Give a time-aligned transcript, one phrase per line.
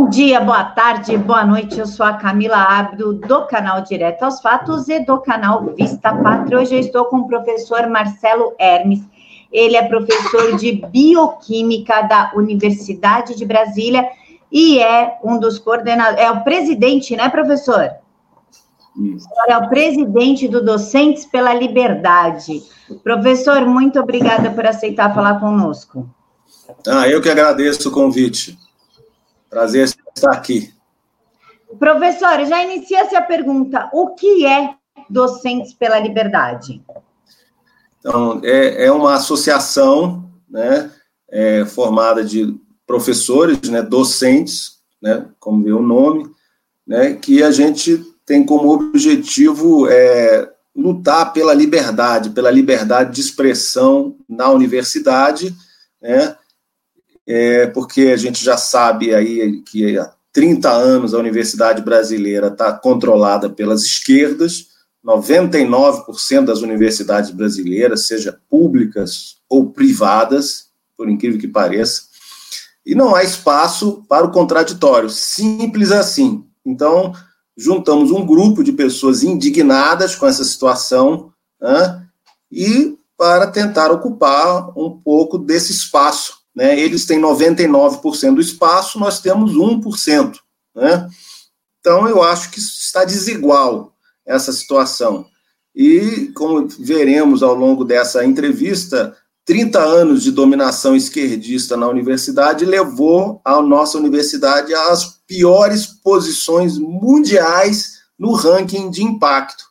[0.00, 1.78] Bom dia, boa tarde, boa noite.
[1.78, 6.58] Eu sou a Camila Abdo, do canal Direto aos Fatos e do canal Vista Pátria.
[6.58, 9.02] Hoje eu estou com o professor Marcelo Hermes.
[9.52, 14.08] Ele é professor de Bioquímica da Universidade de Brasília
[14.50, 17.90] e é um dos coordenadores, é o presidente, né, professor?
[18.96, 19.28] Isso.
[19.48, 22.62] É o presidente do Docentes pela Liberdade.
[23.04, 26.08] Professor, muito obrigada por aceitar falar conosco.
[26.88, 28.56] Ah, eu que agradeço o convite.
[29.50, 29.86] Prazer
[30.16, 30.72] estar aqui.
[31.78, 34.74] Professor, já inicia-se a pergunta: o que é
[35.08, 36.80] Docentes pela Liberdade?
[37.98, 40.90] Então, é, é uma associação né,
[41.28, 46.30] é, formada de professores, né, docentes, né, como vê o nome,
[46.86, 54.16] né, que a gente tem como objetivo é, lutar pela liberdade, pela liberdade de expressão
[54.28, 55.54] na universidade,
[56.00, 56.36] né,
[57.32, 62.72] é, porque a gente já sabe aí que há 30 anos a universidade brasileira está
[62.72, 64.66] controlada pelas esquerdas,
[65.06, 72.02] 99% das universidades brasileiras, seja públicas ou privadas, por incrível que pareça,
[72.84, 76.44] e não há espaço para o contraditório, simples assim.
[76.66, 77.12] Então,
[77.56, 82.08] juntamos um grupo de pessoas indignadas com essa situação né,
[82.50, 86.78] e para tentar ocupar um pouco desse espaço né?
[86.78, 90.36] Eles têm 99% do espaço, nós temos 1%.
[90.74, 91.08] Né?
[91.78, 93.94] Então, eu acho que está desigual
[94.26, 95.26] essa situação.
[95.74, 103.40] E, como veremos ao longo dessa entrevista, 30 anos de dominação esquerdista na universidade levou
[103.44, 109.64] a nossa universidade às piores posições mundiais no ranking de impacto.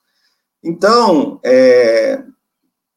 [0.64, 2.22] Então, é,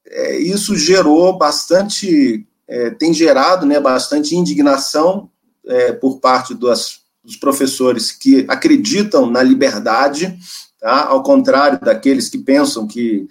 [0.07, 5.31] é, isso gerou bastante é, tem gerado né, bastante indignação
[5.67, 10.39] é, por parte das, dos professores que acreditam na liberdade,
[10.81, 11.07] tá?
[11.07, 13.29] ao contrário daqueles que pensam que,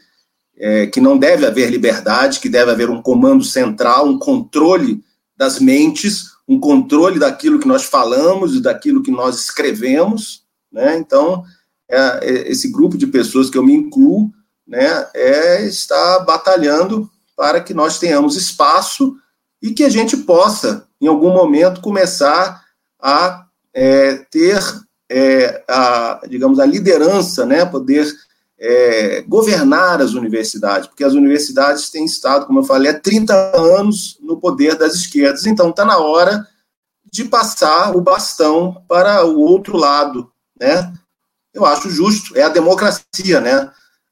[0.57, 5.03] é, que não deve haver liberdade, que deve haver um comando central, um controle
[5.35, 10.43] das mentes, um controle daquilo que nós falamos e daquilo que nós escrevemos.
[10.71, 10.97] Né?
[10.97, 11.43] Então,
[11.89, 14.31] é, é esse grupo de pessoas que eu me incluo
[14.67, 19.15] né, é, está batalhando para que nós tenhamos espaço
[19.61, 22.63] e que a gente possa, em algum momento, começar
[22.99, 24.61] a é, ter,
[25.09, 28.11] é, a, digamos, a liderança, né, poder
[28.59, 34.17] é, governar as universidades, porque as universidades têm estado, como eu falei, há 30 anos
[34.21, 36.47] no poder das esquerdas, então está na hora
[37.11, 40.93] de passar o bastão para o outro lado, né?
[41.53, 43.69] Eu acho justo, é a democracia, né?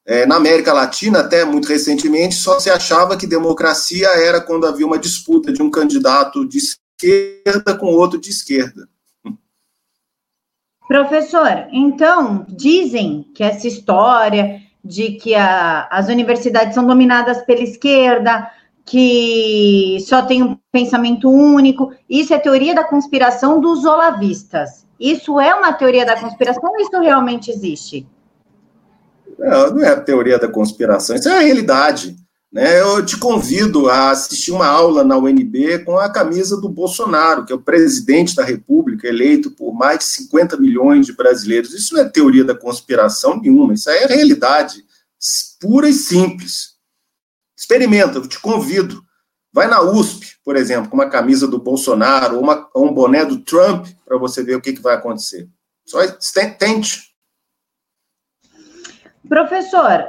[0.10, 4.84] É, na América Latina, até muito recentemente, só se achava que democracia era quando havia
[4.84, 8.90] uma disputa de um candidato de esquerda com outro de esquerda.
[10.88, 18.50] Professor, então, dizem que essa história de que a, as universidades são dominadas pela esquerda,
[18.84, 24.88] que só tem um pensamento único, isso é teoria da conspiração dos olavistas.
[25.00, 28.08] Isso é uma teoria da conspiração ou isso realmente existe?
[29.40, 32.16] Não, não é a teoria da conspiração, isso é a realidade.
[32.52, 32.82] Né?
[32.82, 37.54] Eu te convido a assistir uma aula na UNB com a camisa do Bolsonaro, que
[37.54, 41.74] é o presidente da República, eleito por mais de 50 milhões de brasileiros.
[41.74, 44.84] Isso não é teoria da conspiração nenhuma, isso é realidade
[45.60, 46.76] pura e simples.
[47.58, 49.04] Experimenta, eu te convido.
[49.52, 53.26] Vai na USP, por exemplo, com uma camisa do Bolsonaro ou, uma, ou um boné
[53.26, 55.50] do Trump, para você ver o que, que vai acontecer.
[55.86, 56.00] Só
[56.58, 57.09] tente.
[59.30, 60.06] Professor,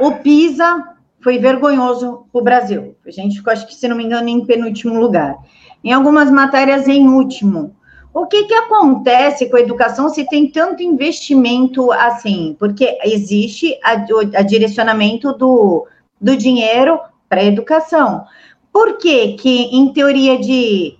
[0.00, 2.96] o PISA foi vergonhoso para o Brasil.
[3.06, 5.36] A gente ficou, acho que, se não me engano, em penúltimo lugar.
[5.84, 7.76] Em algumas matérias, em último.
[8.12, 12.56] O que, que acontece com a educação se tem tanto investimento assim?
[12.58, 15.86] Porque existe a, a direcionamento do,
[16.20, 18.24] do dinheiro para a educação.
[18.72, 20.96] Por que, que, em teoria de,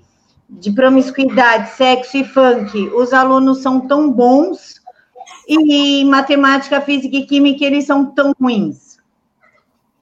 [0.49, 4.80] de promiscuidade, sexo e funk, os alunos são tão bons
[5.51, 8.91] e matemática, física e química eles são tão ruins?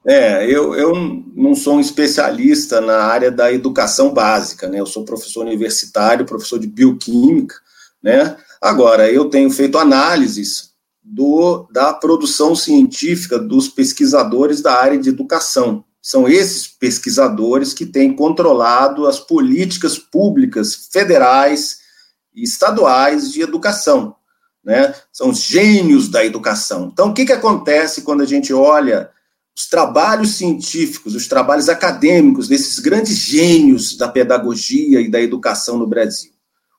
[0.06, 0.95] É, eu, eu
[1.35, 4.81] não sou um especialista na área da educação básica, né?
[4.81, 7.56] Eu sou professor universitário, professor de bioquímica,
[8.03, 8.37] né?
[8.61, 10.71] Agora, eu tenho feito análises
[11.03, 15.85] do, da produção científica dos pesquisadores da área de educação.
[16.01, 21.81] São esses pesquisadores que têm controlado as políticas públicas federais
[22.35, 24.18] e estaduais de educação
[24.69, 24.94] né?
[25.11, 26.91] São os gênios da educação.
[26.93, 29.09] Então, o que, que acontece quando a gente olha
[29.56, 35.87] os trabalhos científicos, os trabalhos acadêmicos desses grandes gênios da pedagogia e da educação no
[35.87, 36.32] Brasil?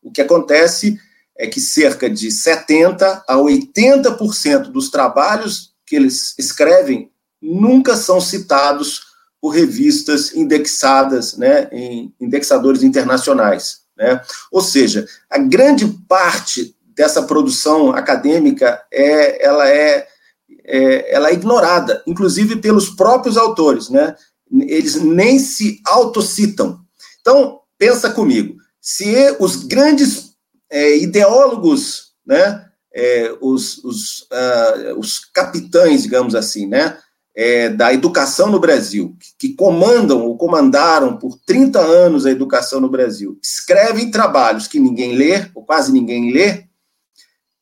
[0.03, 0.99] O que acontece
[1.35, 7.09] é que cerca de 70% a 80% dos trabalhos que eles escrevem
[7.41, 9.07] nunca são citados
[9.41, 13.79] por revistas indexadas, né, em indexadores internacionais.
[13.97, 14.21] Né?
[14.51, 20.05] Ou seja, a grande parte dessa produção acadêmica é, ela é,
[20.65, 24.17] é, ela é ignorada, inclusive pelos próprios autores, né?
[24.51, 26.81] Eles nem se autocitam.
[27.21, 30.31] Então, pensa comigo, se os grandes
[30.69, 36.97] é, ideólogos, né, é, os, os, uh, os capitães, digamos assim, né,
[37.33, 42.89] é, da educação no Brasil, que comandam ou comandaram por 30 anos a educação no
[42.89, 46.67] Brasil, escrevem trabalhos que ninguém lê, ou quase ninguém lê,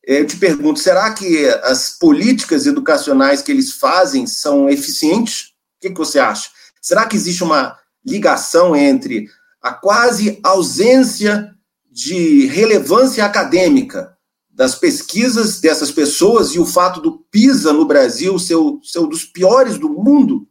[0.08, 5.48] eu te pergunto, será que as políticas educacionais que eles fazem são eficientes?
[5.76, 6.48] O que, que você acha?
[6.80, 9.28] Será que existe uma ligação entre
[9.60, 11.54] a quase ausência
[11.90, 14.16] de relevância acadêmica
[14.48, 19.26] das pesquisas dessas pessoas e o fato do PISA no Brasil ser, ser um dos
[19.26, 20.48] piores do mundo.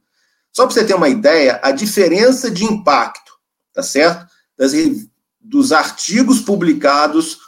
[0.54, 3.32] Só para você ter uma ideia, a diferença de impacto,
[3.74, 4.28] tá certo?
[4.56, 4.72] Das,
[5.42, 7.40] dos artigos publicados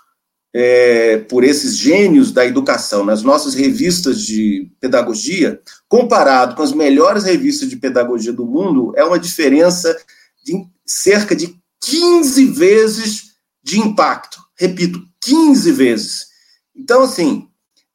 [0.53, 7.23] é, por esses gênios da educação nas nossas revistas de pedagogia, comparado com as melhores
[7.23, 9.95] revistas de pedagogia do mundo, é uma diferença
[10.43, 14.39] de cerca de 15 vezes de impacto.
[14.57, 16.27] Repito, 15 vezes.
[16.75, 17.47] Então, assim,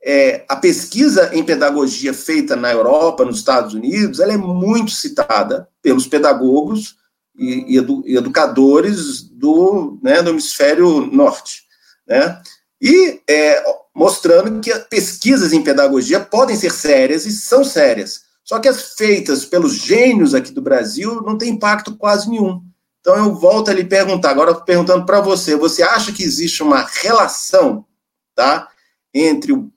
[0.02, 5.68] é, a pesquisa em pedagogia feita na Europa, nos Estados Unidos, ela é muito citada
[5.82, 6.96] pelos pedagogos
[7.36, 11.63] e, e, edu, e educadores do, né, do hemisfério norte.
[12.06, 12.42] Né?
[12.80, 13.64] E é,
[13.94, 18.24] mostrando que pesquisas em pedagogia podem ser sérias e são sérias.
[18.42, 22.62] Só que as feitas pelos gênios aqui do Brasil não têm impacto quase nenhum.
[23.00, 26.82] Então eu volto a lhe perguntar, agora perguntando para você, você acha que existe uma
[26.82, 27.86] relação
[28.34, 28.68] tá,
[29.12, 29.70] entre o,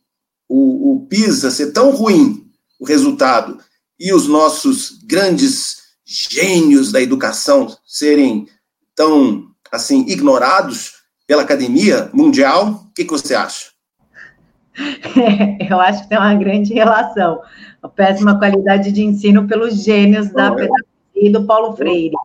[0.48, 2.50] o, o PISA ser tão ruim,
[2.80, 3.60] o resultado,
[4.00, 8.48] e os nossos grandes gênios da educação serem
[8.96, 10.97] tão assim ignorados
[11.28, 12.86] pela academia mundial?
[12.90, 13.68] O que, que você acha?
[15.70, 17.42] Eu acho que tem uma grande relação.
[17.84, 20.86] A péssima qualidade de ensino pelos gênios da pedagogia
[21.16, 22.16] e do Paulo Freire.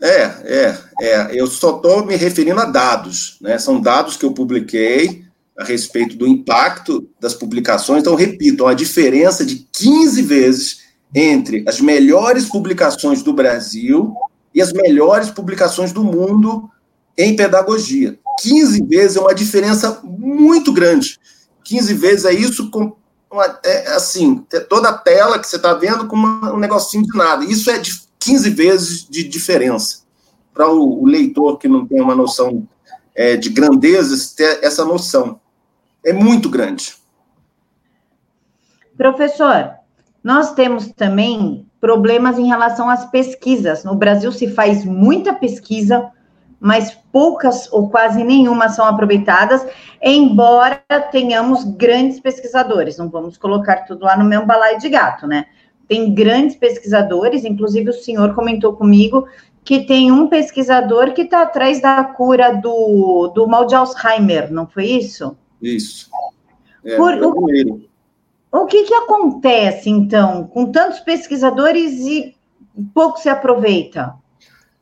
[0.00, 1.28] É, é, é.
[1.32, 3.58] Eu só estou me referindo a dados, né?
[3.58, 5.24] São dados que eu publiquei
[5.58, 8.00] a respeito do impacto das publicações.
[8.00, 10.80] Então, repito, uma diferença de 15 vezes
[11.14, 14.14] entre as melhores publicações do Brasil
[14.54, 16.70] e as melhores publicações do mundo
[17.16, 18.18] em pedagogia.
[18.40, 21.18] 15 vezes é uma diferença muito grande.
[21.64, 22.96] 15 vezes é isso com
[23.30, 27.16] uma, é, assim, toda a tela que você está vendo com uma, um negocinho de
[27.16, 27.44] nada.
[27.44, 30.00] Isso é de 15 vezes de diferença.
[30.52, 32.66] Para o, o, leitor que não tem uma noção
[33.14, 35.40] é, de grandezas, ter essa noção
[36.04, 36.94] é muito grande.
[38.96, 39.74] Professor,
[40.22, 43.84] nós temos também problemas em relação às pesquisas.
[43.84, 46.10] No Brasil se faz muita pesquisa,
[46.60, 49.66] mas poucas ou quase nenhuma são aproveitadas,
[50.02, 52.98] embora tenhamos grandes pesquisadores.
[52.98, 55.46] Não vamos colocar tudo lá no mesmo balaio de gato, né?
[55.88, 59.26] Tem grandes pesquisadores, inclusive o senhor comentou comigo
[59.64, 64.66] que tem um pesquisador que está atrás da cura do, do mal de Alzheimer, não
[64.66, 65.36] foi isso?
[65.60, 66.10] Isso.
[66.84, 67.80] É, Por, o,
[68.52, 72.34] o que, que acontece, então, com tantos pesquisadores e
[72.94, 74.14] pouco se aproveita?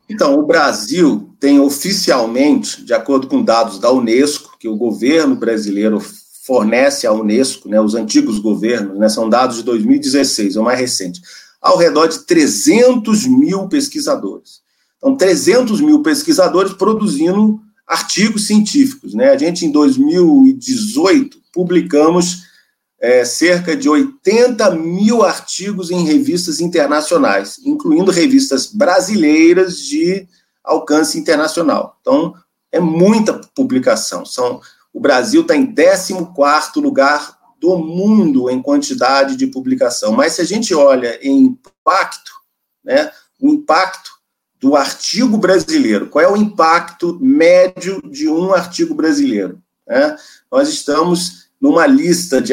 [0.08, 6.00] Então, o Brasil tem oficialmente, de acordo com dados da Unesco, que o governo brasileiro
[6.46, 10.80] fornece à Unesco, né, os antigos governos, né, são dados de 2016, é o mais
[10.80, 11.20] recente,
[11.60, 14.60] ao redor de 300 mil pesquisadores.
[14.96, 19.14] Então, 300 mil pesquisadores produzindo artigos científicos.
[19.14, 19.30] Né?
[19.30, 22.47] A gente, em 2018, publicamos
[23.00, 30.26] é, cerca de 80 mil artigos em revistas internacionais, incluindo revistas brasileiras de
[30.64, 31.96] alcance internacional.
[32.00, 32.34] Então,
[32.72, 34.24] é muita publicação.
[34.24, 34.60] São,
[34.92, 36.32] o Brasil está em 14
[36.76, 40.12] lugar do mundo em quantidade de publicação.
[40.12, 42.32] Mas se a gente olha em impacto,
[42.84, 44.18] né, o impacto
[44.60, 46.08] do artigo brasileiro.
[46.08, 49.62] Qual é o impacto médio de um artigo brasileiro?
[49.86, 50.16] Né?
[50.50, 52.52] Nós estamos numa lista de,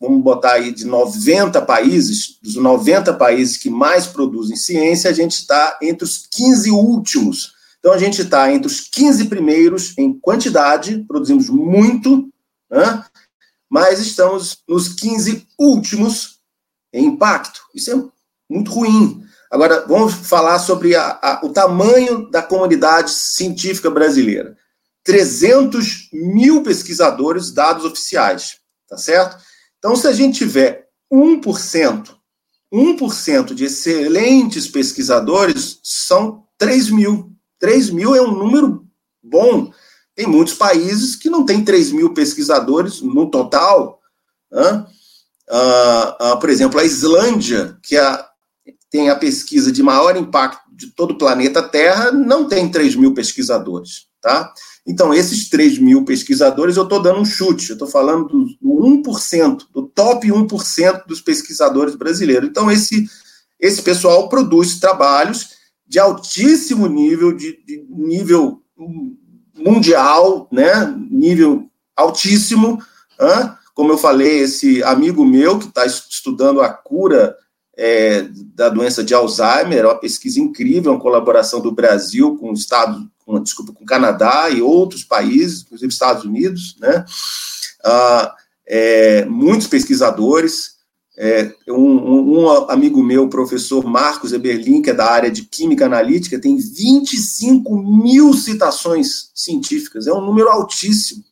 [0.00, 5.32] vamos botar aí, de 90 países, dos 90 países que mais produzem ciência, a gente
[5.32, 7.52] está entre os 15 últimos.
[7.78, 12.28] Então, a gente está entre os 15 primeiros em quantidade, produzimos muito,
[12.70, 13.04] né?
[13.68, 16.38] mas estamos nos 15 últimos
[16.92, 17.60] em impacto.
[17.74, 18.02] Isso é
[18.48, 19.22] muito ruim.
[19.50, 24.56] Agora, vamos falar sobre a, a, o tamanho da comunidade científica brasileira.
[25.04, 28.58] 300 mil pesquisadores, dados oficiais,
[28.88, 29.36] tá certo?
[29.78, 32.08] Então, se a gente tiver 1%,
[32.72, 37.30] 1% de excelentes pesquisadores, são 3 mil.
[37.58, 38.86] 3 mil é um número
[39.22, 39.70] bom.
[40.14, 44.00] Tem muitos países que não têm 3 mil pesquisadores no total.
[44.50, 44.86] Né?
[45.50, 48.24] Uh, uh, por exemplo, a Islândia, que é
[48.90, 53.12] tem a pesquisa de maior impacto de todo o planeta Terra, não tem 3 mil
[53.12, 54.06] pesquisadores.
[54.22, 54.52] Tá?
[54.86, 59.02] Então, esses 3 mil pesquisadores, eu estou dando um chute, eu estou falando do, do
[59.02, 62.48] 1%, do top 1% dos pesquisadores brasileiros.
[62.48, 63.08] Então, esse,
[63.58, 65.54] esse pessoal produz trabalhos
[65.86, 68.62] de altíssimo nível, de, de nível
[69.56, 70.94] mundial, né?
[71.10, 72.78] nível altíssimo.
[73.74, 77.36] Como eu falei, esse amigo meu que está estudando a cura
[77.76, 82.54] é, da doença de Alzheimer, é uma pesquisa incrível, uma colaboração do Brasil com o
[82.54, 87.04] Estado, com, desculpa, com Canadá e outros países, inclusive Estados Unidos, né?
[87.84, 88.34] Ah,
[88.66, 90.74] é, muitos pesquisadores.
[91.16, 96.40] É, um, um, amigo meu, professor Marcos Eberlin, que é da área de Química Analítica,
[96.40, 101.22] tem 25 mil citações científicas, é um número altíssimo.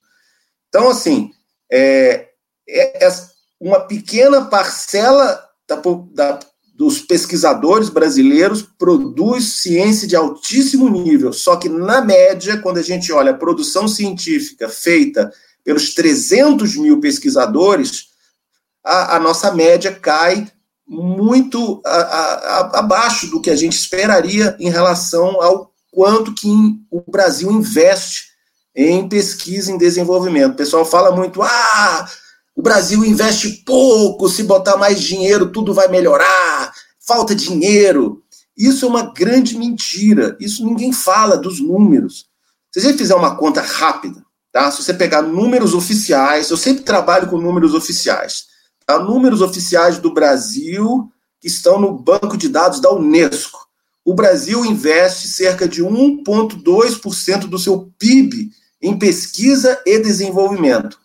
[0.69, 1.33] Então, assim,
[1.71, 2.29] é,
[2.69, 3.13] é, é
[3.61, 5.83] uma pequena parcela da,
[6.13, 6.39] da,
[6.83, 13.13] dos pesquisadores brasileiros produz ciência de altíssimo nível, só que, na média, quando a gente
[13.13, 18.07] olha a produção científica feita pelos 300 mil pesquisadores,
[18.85, 20.51] a, a nossa média cai
[20.85, 26.49] muito a, a, abaixo do que a gente esperaria em relação ao quanto que
[26.91, 28.25] o Brasil investe
[28.75, 30.55] em pesquisa e desenvolvimento.
[30.55, 32.11] O pessoal fala muito, ah,
[32.55, 38.23] o Brasil investe pouco, se botar mais dinheiro, tudo vai melhorar, falta dinheiro.
[38.57, 40.37] Isso é uma grande mentira.
[40.39, 42.27] Isso ninguém fala dos números.
[42.71, 44.71] Se gente fizer uma conta rápida, tá?
[44.71, 48.45] Se você pegar números oficiais, eu sempre trabalho com números oficiais.
[48.87, 48.99] Tá?
[48.99, 53.67] Números oficiais do Brasil que estão no banco de dados da Unesco.
[54.05, 61.02] O Brasil investe cerca de 1,2% do seu PIB em pesquisa e desenvolvimento.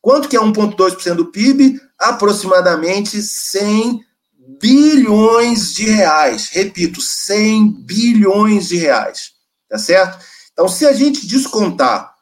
[0.00, 1.80] Quanto que é 1,2% do PIB?
[1.98, 4.00] Aproximadamente 100
[4.60, 6.48] bilhões de reais.
[6.50, 9.32] Repito, 100 bilhões de reais.
[9.68, 10.24] Tá certo?
[10.52, 12.14] Então, se a gente descontar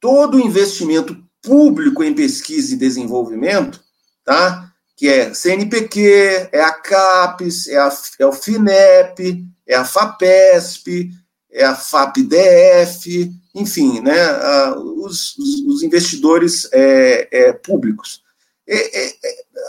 [0.00, 3.80] todo o investimento público em pesquisa e desenvolvimento,
[4.24, 4.70] tá?
[5.00, 11.10] que é CNPq, é a CAPES, é, a, é o FINEP, é a FAPESP,
[11.52, 14.14] é a FAPDF, enfim, né,
[14.74, 18.22] os, os investidores é, é, públicos.
[18.68, 19.14] É,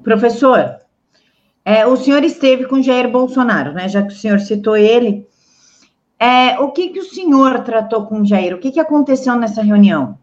[0.05, 0.79] Professor,
[1.69, 3.91] é, o senhor esteve com Jair Bolsonaro, né?
[3.91, 5.27] Já que o senhor citou ele.
[6.19, 8.55] É, o que, que o senhor tratou com Jair?
[8.55, 10.19] O que, que aconteceu nessa reunião?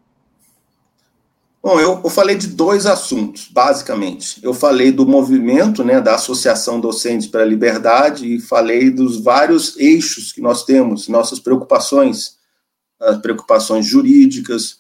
[1.62, 4.44] Bom, eu, eu, falei de dois assuntos, basicamente.
[4.44, 9.78] Eu falei do movimento, né, da Associação Docentes para a Liberdade, e falei dos vários
[9.78, 12.40] eixos que nós temos, nossas preocupações
[13.00, 14.80] as preocupações jurídicas,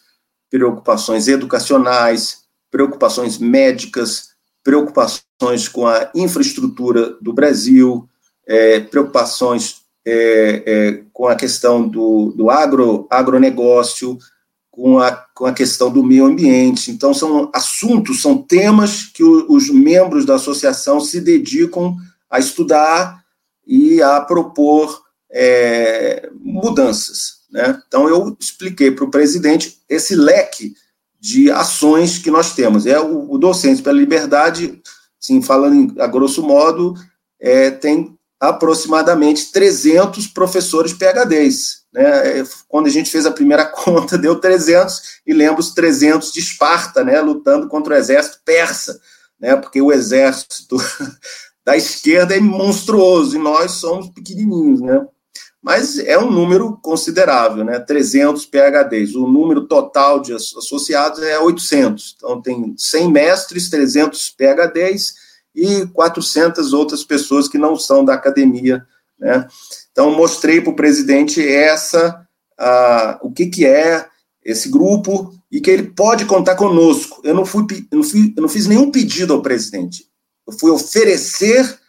[0.50, 4.30] preocupações educacionais, preocupações médicas,
[4.64, 5.25] preocupações
[5.72, 8.08] com a infraestrutura do Brasil,
[8.48, 14.18] é, preocupações é, é, com a questão do, do agro, agronegócio,
[14.70, 16.92] com a, com a questão do meio ambiente.
[16.92, 21.96] Então, são assuntos, são temas que o, os membros da associação se dedicam
[22.30, 23.24] a estudar
[23.66, 25.02] e a propor
[25.32, 27.46] é, mudanças.
[27.50, 27.82] Né?
[27.88, 30.76] Então, eu expliquei para o presidente esse leque
[31.20, 32.86] de ações que nós temos.
[32.86, 33.40] É o, o
[33.82, 34.82] pela Liberdade,
[35.26, 36.94] sim, falando a grosso modo,
[37.40, 41.84] é, tem aproximadamente 300 professores PHDs.
[41.92, 42.44] Né?
[42.68, 47.04] Quando a gente fez a primeira conta, deu 300, e lembra os 300 de Esparta,
[47.04, 49.00] né, lutando contra o exército persa,
[49.40, 50.78] né, porque o exército
[51.66, 55.06] da esquerda é monstruoso, e nós somos pequenininhos, né?
[55.66, 57.80] Mas é um número considerável, né?
[57.80, 59.16] 300 PHDs.
[59.16, 62.14] O número total de associados é 800.
[62.16, 65.16] Então, tem 100 mestres, 300 PHDs,
[65.56, 68.86] e 400 outras pessoas que não são da academia.
[69.18, 69.48] Né?
[69.92, 72.24] Então, mostrei para o presidente essa,
[73.24, 74.06] o que, que é
[74.44, 77.22] esse grupo e que ele pode contar conosco.
[77.24, 80.06] Eu não, fui, eu não, fui, eu não fiz nenhum pedido ao presidente.
[80.48, 81.80] Eu fui oferecer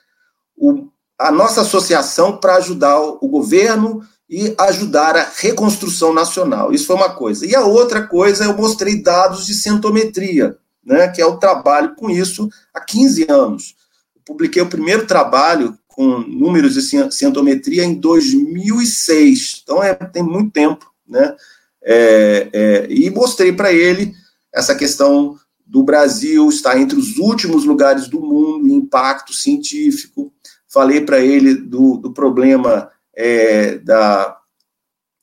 [0.56, 6.72] o, a nossa associação para ajudar o, governo e ajudar a reconstrução nacional.
[6.72, 7.46] Isso foi uma coisa.
[7.46, 12.08] E a outra coisa, eu mostrei dados de centometria né, que é o trabalho com
[12.08, 13.74] isso há 15 anos.
[14.14, 20.52] Eu publiquei o primeiro trabalho com números de cientometria em 2006, então é, tem muito
[20.52, 21.34] tempo, né?
[21.82, 24.12] É, é, e mostrei para ele
[24.52, 30.32] essa questão do Brasil estar entre os últimos lugares do mundo em impacto científico.
[30.68, 34.36] Falei para ele do, do problema é, da,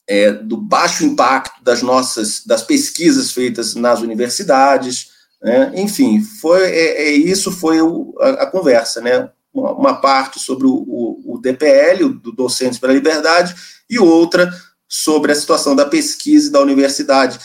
[0.07, 5.11] é, do baixo impacto das nossas das pesquisas feitas nas universidades.
[5.41, 5.71] Né?
[5.75, 9.29] Enfim, foi, é, é, isso foi o, a, a, conversa, né?
[9.53, 13.53] Uma, uma parte sobre o, o, o, DPL, do Docentes pela Liberdade,
[13.89, 14.51] e outra
[14.87, 17.39] sobre a situação da pesquisa da universidade.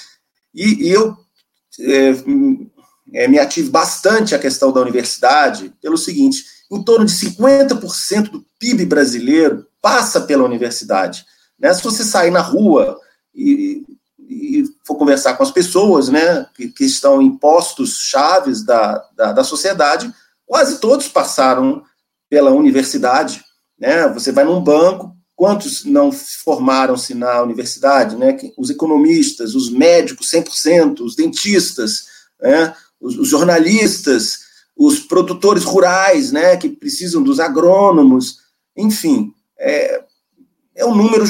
[0.55, 1.17] E, e eu
[1.81, 2.11] é,
[3.15, 8.45] é, me ativo bastante a questão da universidade pelo seguinte: em torno de 50% do
[8.59, 11.25] PIB brasileiro passa pela universidade.
[11.59, 11.73] Né?
[11.73, 12.99] Se você sair na rua
[13.35, 13.85] e
[14.29, 19.33] e for conversar com as pessoas, né, que, que estão em postos chaves da, da,
[19.33, 20.13] da, sociedade,
[20.45, 21.83] quase todos passaram
[22.29, 23.43] pela universidade,
[23.79, 30.31] né, você vai num banco, quantos não formaram-se na universidade, né, os economistas, os médicos
[30.31, 32.07] 100%, os dentistas,
[32.41, 34.41] né, os, os jornalistas,
[34.79, 38.39] os produtores rurais, né, que precisam dos agrônomos,
[38.77, 40.05] enfim, é,
[40.77, 41.25] é um número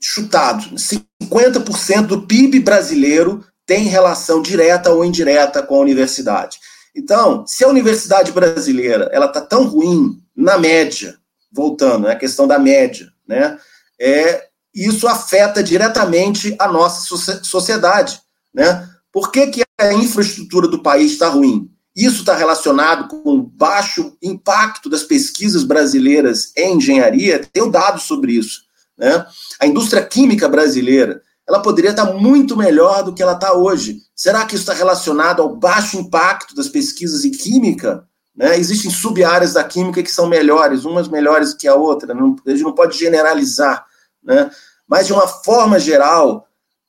[0.00, 6.58] chutado, 50% do PIB brasileiro tem relação direta ou indireta com a universidade.
[6.94, 11.18] Então, se a universidade brasileira ela está tão ruim na média,
[11.52, 13.58] voltando, é a questão da média, né?
[14.00, 18.20] É, isso afeta diretamente a nossa sociedade,
[18.54, 18.88] né?
[19.10, 21.70] Por que, que a infraestrutura do país está ruim?
[21.96, 27.40] Isso está relacionado com o baixo impacto das pesquisas brasileiras em engenharia.
[27.50, 28.60] Tenho dados sobre isso.
[28.98, 29.24] Né?
[29.58, 34.02] A indústria química brasileira ela poderia estar muito melhor do que ela está hoje.
[34.14, 38.04] Será que isso está relacionado ao baixo impacto das pesquisas em química?
[38.34, 38.58] Né?
[38.58, 42.62] Existem sub-áreas da química que são melhores, umas melhores que a outra, não, a gente
[42.62, 43.86] não pode generalizar.
[44.22, 44.50] Né?
[44.88, 46.45] Mas, de uma forma geral,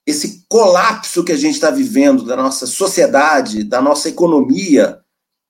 [0.08, 5.00] esse colapso que a gente está vivendo da nossa sociedade, da nossa economia,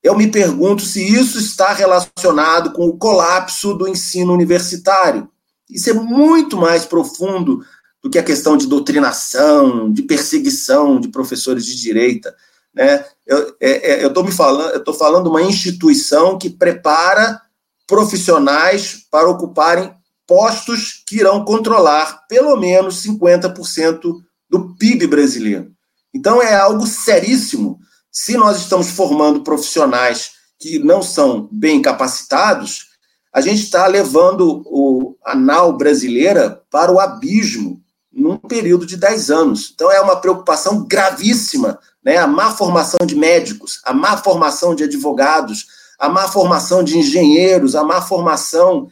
[0.01, 5.29] eu me pergunto se isso está relacionado com o colapso do ensino universitário.
[5.69, 7.63] Isso é muito mais profundo
[8.01, 12.35] do que a questão de doutrinação, de perseguição de professores de direita.
[12.73, 13.05] Né?
[13.27, 17.39] Eu é, é, estou me falando, eu estou falando uma instituição que prepara
[17.85, 19.93] profissionais para ocuparem
[20.25, 25.71] postos que irão controlar pelo menos 50% do PIB brasileiro.
[26.13, 27.79] Então é algo seríssimo.
[28.11, 32.87] Se nós estamos formando profissionais que não são bem capacitados,
[33.33, 37.81] a gente está levando o, a nau brasileira para o abismo
[38.11, 39.71] num período de 10 anos.
[39.73, 42.17] Então é uma preocupação gravíssima, né?
[42.17, 45.67] A má formação de médicos, a má formação de advogados,
[45.99, 48.89] a má formação de engenheiros, a má formação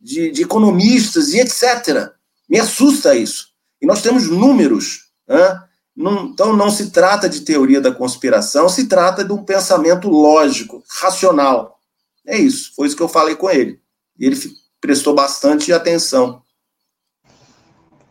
[0.00, 2.12] de, de economistas e etc.
[2.48, 3.48] Me assusta isso.
[3.80, 5.62] E nós temos números, né?
[5.94, 10.82] Não, então não se trata de teoria da conspiração, se trata de um pensamento lógico,
[11.00, 11.80] racional.
[12.24, 13.80] É isso, foi isso que eu falei com ele.
[14.16, 14.36] E ele
[14.80, 16.40] prestou bastante atenção.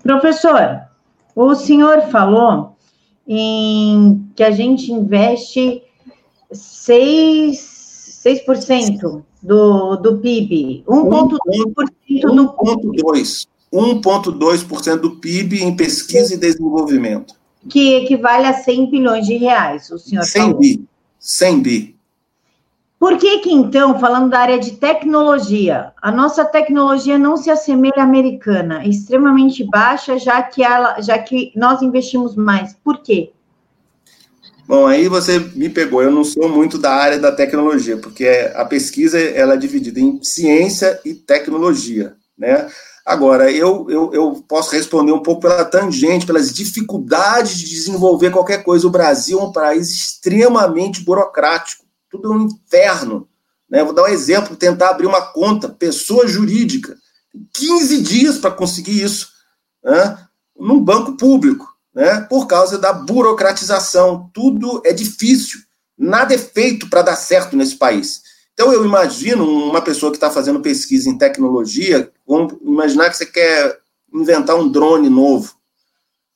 [0.04, 0.82] Professor,
[1.34, 2.76] O senhor falou
[3.26, 5.82] em que a gente investe
[6.52, 13.48] 6, 6% do, do PIB, 1,2% do 1,2%.
[13.74, 17.36] 1,2% do PIB em pesquisa e desenvolvimento.
[17.70, 20.60] Que equivale a 100 bilhões de reais, o senhor 100 falou.
[20.60, 20.86] bi.
[21.20, 21.98] 100 bi.
[23.00, 27.98] Por que que, então, falando da área de tecnologia, a nossa tecnologia não se assemelha
[27.98, 32.76] à americana, é extremamente baixa, já que, ela, já que nós investimos mais?
[32.84, 33.32] Por quê?
[34.68, 36.02] Bom, aí você me pegou.
[36.02, 40.22] Eu não sou muito da área da tecnologia, porque a pesquisa ela é dividida em
[40.22, 42.68] ciência e tecnologia, né?
[43.08, 48.65] Agora, eu, eu, eu posso responder um pouco pela tangente, pelas dificuldades de desenvolver qualquer
[48.65, 48.86] coisa.
[48.86, 53.30] O Brasil é um país extremamente burocrático, tudo é um inferno.
[53.70, 53.82] Né?
[53.82, 56.98] Vou dar um exemplo: tentar abrir uma conta, pessoa jurídica,
[57.54, 59.30] 15 dias para conseguir isso,
[59.82, 60.28] né?
[60.60, 61.65] num banco público,
[61.96, 62.20] né?
[62.30, 64.30] por causa da burocratização.
[64.34, 65.62] Tudo é difícil,
[65.98, 68.22] nada é feito para dar certo nesse país.
[68.54, 73.26] Então, eu imagino uma pessoa que está fazendo pesquisa em tecnologia, vamos imaginar que você
[73.26, 73.80] quer
[74.13, 75.56] inventar um drone novo.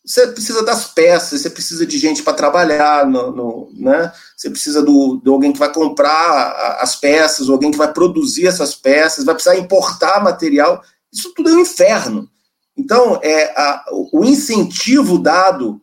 [0.04, 4.12] Você precisa das peças, você precisa de gente para trabalhar, no, no, né?
[4.36, 8.74] você precisa do, de alguém que vai comprar as peças, alguém que vai produzir essas
[8.74, 10.82] peças, vai precisar importar material.
[11.14, 12.28] Isso tudo é um inferno.
[12.76, 15.80] Então, é, a, o incentivo dado,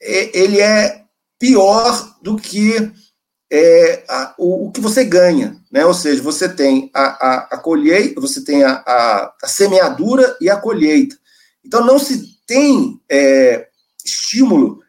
[0.00, 1.04] é, ele é
[1.38, 2.90] pior do que
[3.50, 5.84] é, a, o, o, que você ganha, né?
[5.84, 10.48] Ou seja, você tem a, a, a colheita, você tem a, a, a, semeadura e
[10.48, 11.16] a colheita.
[11.64, 13.66] Então não se tem é,
[14.04, 14.80] estímulo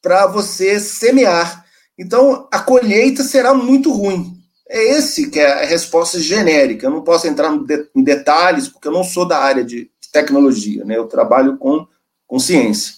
[0.00, 1.64] para você semear.
[1.98, 4.34] Então a colheita será muito ruim.
[4.68, 6.86] É esse que é a resposta genérica.
[6.86, 7.52] Eu não posso entrar
[7.94, 10.96] em detalhes porque eu não sou da área de tecnologia, né?
[10.96, 11.86] Eu trabalho com,
[12.26, 12.94] com ciência.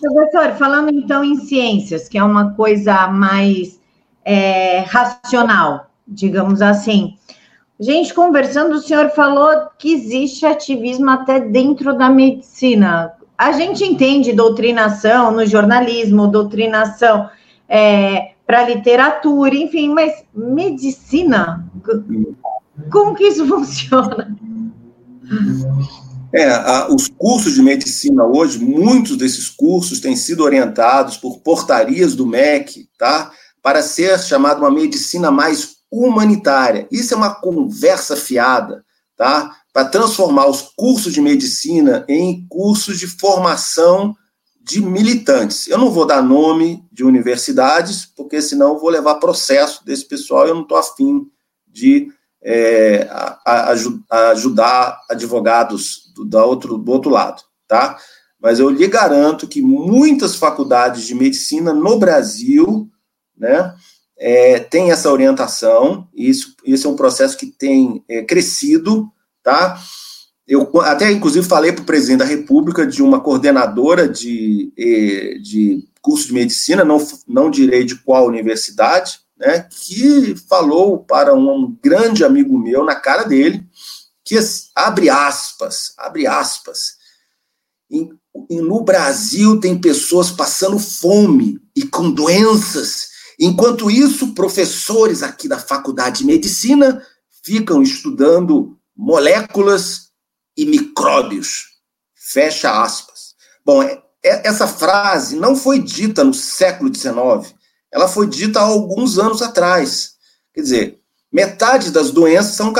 [0.00, 3.80] Professor, falando então em ciências, que é uma coisa mais
[4.24, 7.16] é, racional, digamos assim.
[7.78, 13.12] Gente, conversando, o senhor falou que existe ativismo até dentro da medicina.
[13.36, 17.28] A gente entende doutrinação no jornalismo, doutrinação
[17.68, 21.66] é, para literatura, enfim, mas medicina,
[22.92, 24.36] como que isso funciona?
[26.34, 32.16] É, a, os cursos de medicina hoje, muitos desses cursos têm sido orientados por portarias
[32.16, 33.30] do MEC, tá?
[33.62, 36.88] Para ser chamada uma medicina mais humanitária.
[36.90, 38.84] Isso é uma conversa fiada,
[39.16, 39.56] tá?
[39.72, 44.12] Para transformar os cursos de medicina em cursos de formação
[44.60, 45.68] de militantes.
[45.68, 50.50] Eu não vou dar nome de universidades, porque senão vou levar processo desse pessoal e
[50.50, 51.28] eu não estou afim
[51.68, 52.08] de
[52.44, 53.74] é, a, a,
[54.10, 57.96] a ajudar advogados do, outro, do outro lado, tá?
[58.38, 62.90] Mas eu lhe garanto que muitas faculdades de medicina no Brasil,
[63.36, 63.74] né,
[64.18, 69.10] é, tem essa orientação, e isso, isso é um processo que tem é, crescido,
[69.42, 69.80] tá?
[70.46, 74.70] Eu até, inclusive, falei para o presidente da República de uma coordenadora de,
[75.42, 81.76] de curso de medicina, não, não direi de qual universidade, né, que falou para um
[81.82, 83.66] grande amigo meu, na cara dele,
[84.24, 84.38] que
[84.74, 86.96] abre aspas, abre aspas.
[87.90, 88.10] Em,
[88.50, 93.08] no Brasil tem pessoas passando fome e com doenças.
[93.38, 97.04] Enquanto isso, professores aqui da Faculdade de Medicina
[97.42, 100.10] ficam estudando moléculas
[100.56, 101.74] e micróbios.
[102.14, 103.34] Fecha aspas.
[103.64, 107.54] Bom, é, é, essa frase não foi dita no século XIX,
[107.94, 110.14] ela foi dita há alguns anos atrás.
[110.52, 111.04] Quer dizer,
[111.34, 112.72] Metade das doenças são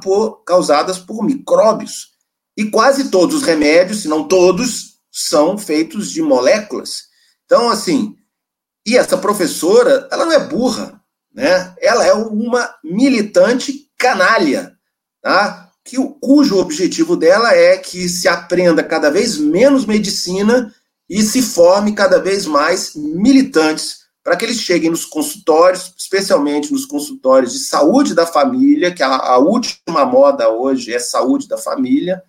[0.00, 2.12] por, causadas por micróbios.
[2.56, 7.06] E quase todos os remédios, se não todos, são feitos de moléculas.
[7.44, 8.14] Então, assim,
[8.86, 11.00] e essa professora, ela não é burra,
[11.34, 11.74] né?
[11.80, 14.76] Ela é uma militante canalha,
[15.20, 15.72] tá?
[15.84, 20.72] Que, cujo objetivo dela é que se aprenda cada vez menos medicina
[21.10, 26.84] e se forme cada vez mais militantes para que eles cheguem nos consultórios, especialmente nos
[26.84, 32.20] consultórios de saúde da família, que a, a última moda hoje é saúde da família,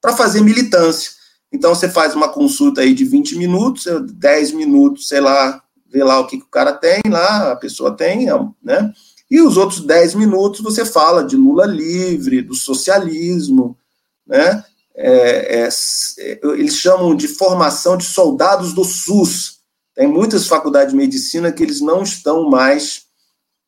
[0.00, 1.10] para fazer militância.
[1.50, 5.60] Então, você faz uma consulta aí de 20 minutos, 10 minutos, sei lá,
[5.92, 8.26] vê lá o que, que o cara tem lá, a pessoa tem,
[8.62, 8.92] né?
[9.28, 13.76] E os outros 10 minutos você fala de Lula livre, do socialismo,
[14.24, 14.64] né?
[14.94, 19.59] É, é, é eles chamam de formação de soldados do SUS,
[20.00, 23.02] tem muitas faculdades de medicina que eles não estão mais,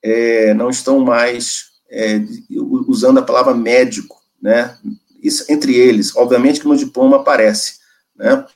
[0.03, 2.23] é, não estão mais é,
[2.89, 4.79] usando a palavra médico, né?
[5.23, 7.75] Isso, entre eles, obviamente que no diploma aparece,
[8.17, 8.47] né?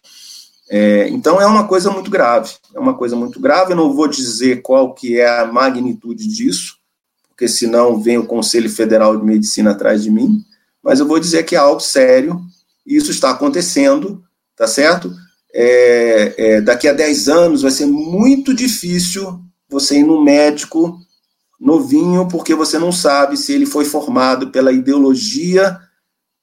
[0.71, 3.73] É, então é uma coisa muito grave, é uma coisa muito grave.
[3.73, 6.79] Eu não vou dizer qual que é a magnitude disso,
[7.29, 10.43] porque senão vem o Conselho Federal de Medicina atrás de mim.
[10.83, 12.41] Mas eu vou dizer que é algo sério.
[12.87, 14.25] Isso está acontecendo,
[14.57, 15.15] tá certo?
[15.59, 19.41] É, é, daqui a 10 anos vai ser muito difícil
[19.71, 21.01] você ir no médico
[21.59, 25.81] novinho, porque você não sabe se ele foi formado pela ideologia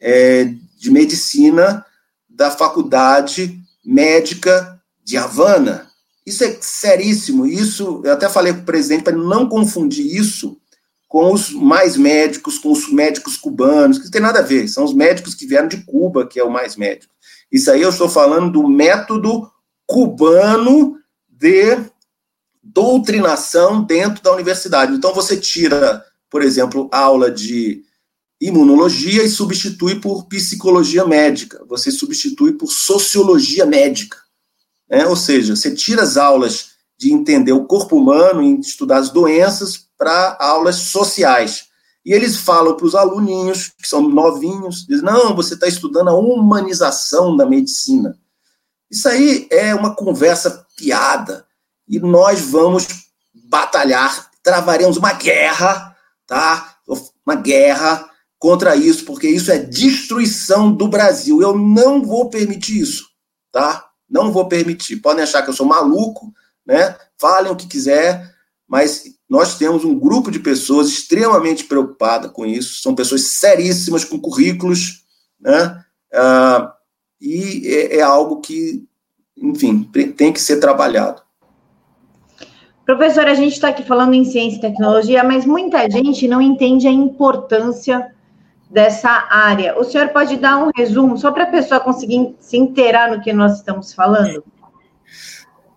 [0.01, 1.85] é, de medicina
[2.27, 5.87] da faculdade médica de Havana.
[6.25, 7.45] Isso é seríssimo.
[7.45, 10.57] Isso, eu até falei para o presidente para não confundir isso
[11.07, 14.67] com os mais médicos, com os médicos cubanos, que não tem nada a ver.
[14.67, 17.12] São os médicos que vieram de Cuba, que é o mais médico.
[17.53, 19.47] Isso aí eu estou falando do método
[19.85, 20.97] cubano
[21.29, 21.77] de
[22.63, 24.91] doutrinação dentro da universidade.
[24.91, 27.83] Então você tira, por exemplo, aula de
[28.41, 34.17] imunologia e substitui por psicologia médica, você substitui por sociologia médica.
[34.89, 35.05] Né?
[35.05, 39.87] Ou seja, você tira as aulas de entender o corpo humano e estudar as doenças
[39.95, 41.67] para aulas sociais.
[42.05, 46.15] E eles falam para os aluninhos, que são novinhos, dizem, não, você está estudando a
[46.15, 48.17] humanização da medicina.
[48.91, 51.45] Isso aí é uma conversa piada.
[51.87, 52.87] E nós vamos
[53.33, 55.95] batalhar, travaremos uma guerra,
[56.27, 56.77] tá?
[57.25, 61.41] Uma guerra contra isso, porque isso é destruição do Brasil.
[61.41, 63.05] Eu não vou permitir isso,
[63.51, 63.89] tá?
[64.09, 64.97] Não vou permitir.
[64.97, 66.33] Podem achar que eu sou maluco,
[66.65, 66.97] né?
[67.17, 68.35] Falem o que quiser,
[68.67, 72.83] mas nós temos um grupo de pessoas extremamente preocupada com isso.
[72.83, 75.03] São pessoas seríssimas com currículos,
[75.41, 75.83] né?
[76.13, 76.71] Ah,
[77.19, 78.85] e é, é algo que,
[79.35, 81.23] enfim, tem que ser trabalhado.
[82.85, 86.87] Professor, a gente está aqui falando em ciência e tecnologia, mas muita gente não entende
[86.87, 88.13] a importância
[88.69, 89.79] dessa área.
[89.79, 93.33] O senhor pode dar um resumo, só para a pessoa conseguir se inteirar no que
[93.33, 94.43] nós estamos falando?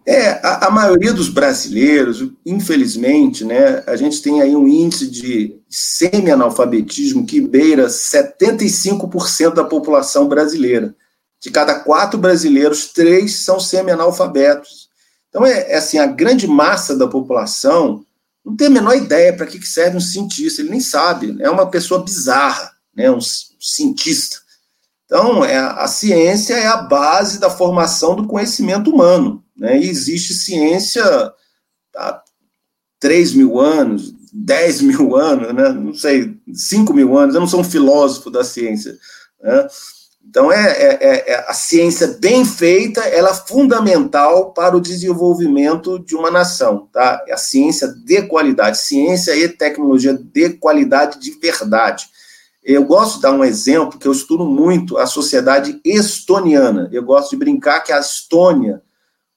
[0.07, 5.61] É, a, a, maioria dos brasileiros, infelizmente, né, a gente tem aí um índice de
[5.69, 10.95] semi-analfabetismo que beira 75% da população brasileira.
[11.43, 14.89] De cada quatro brasileiros, três são semi-analfabetos.
[15.29, 18.07] Então, é, é, assim, a grande massa da população
[18.45, 21.69] não tem a menor ideia para que serve um cientista, ele nem sabe, é uma
[21.69, 23.19] pessoa bizarra né, um
[23.61, 24.39] cientista.
[25.05, 29.45] Então, é, a ciência é a base da formação do conhecimento humano.
[29.57, 31.05] Né, e existe ciência
[31.97, 32.23] há
[33.01, 37.61] 3 mil anos, 10 mil anos, né, não sei, 5 mil anos, eu não sou
[37.61, 38.97] um filósofo da ciência.
[39.43, 39.67] Né,
[40.29, 46.17] então, é, é, é, a ciência bem feita, ela é fundamental para o desenvolvimento de
[46.17, 47.25] uma nação, tá?
[47.29, 52.07] É a ciência de qualidade, ciência e tecnologia de qualidade de verdade.
[52.63, 56.89] Eu gosto de dar um exemplo que eu estudo muito a sociedade estoniana.
[56.93, 58.83] Eu gosto de brincar que a Estônia,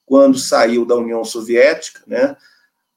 [0.09, 2.35] quando saiu da União Soviética, né,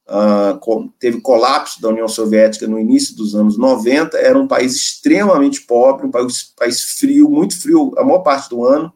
[0.09, 5.61] uh, teve colapso da União Soviética no início dos anos 90, era um país extremamente
[5.61, 8.90] pobre, um país, país frio, muito frio a maior parte do ano,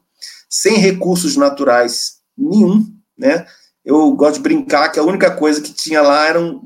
[0.48, 2.87] sem recursos naturais nenhum,
[3.18, 3.46] né?
[3.85, 6.62] Eu gosto de brincar que a única coisa que tinha lá eram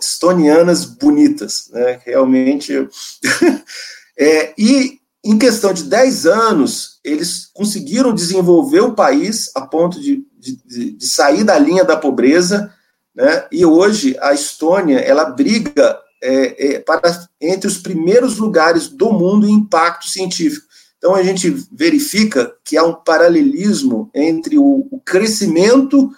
[0.00, 2.00] estonianas bonitas, né?
[2.04, 2.72] Realmente.
[4.18, 10.24] é, e em questão de 10 anos, eles conseguiram desenvolver o país a ponto de,
[10.42, 12.72] de, de sair da linha da pobreza,
[13.14, 13.46] né?
[13.52, 19.46] E hoje a Estônia ela briga é, é, para entre os primeiros lugares do mundo
[19.46, 20.66] em impacto científico.
[20.98, 26.10] Então a gente verifica que há um paralelismo entre o, o crescimento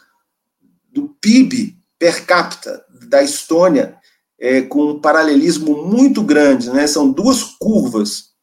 [0.92, 3.96] do PIB per capita da Estônia
[4.38, 6.86] é, com um paralelismo muito grande, né?
[6.86, 8.34] São duas curvas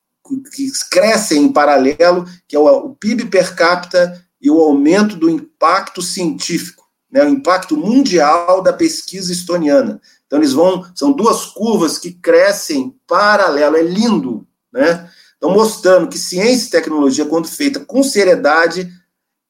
[0.53, 5.30] que crescem em paralelo, que é o, o PIB per capita e o aumento do
[5.30, 7.23] impacto científico, né?
[7.23, 10.01] O impacto mundial da pesquisa estoniana.
[10.25, 15.10] Então eles vão, são duas curvas que crescem paralelo, é lindo, né?
[15.38, 18.89] Então mostrando que ciência e tecnologia, quando feita com seriedade,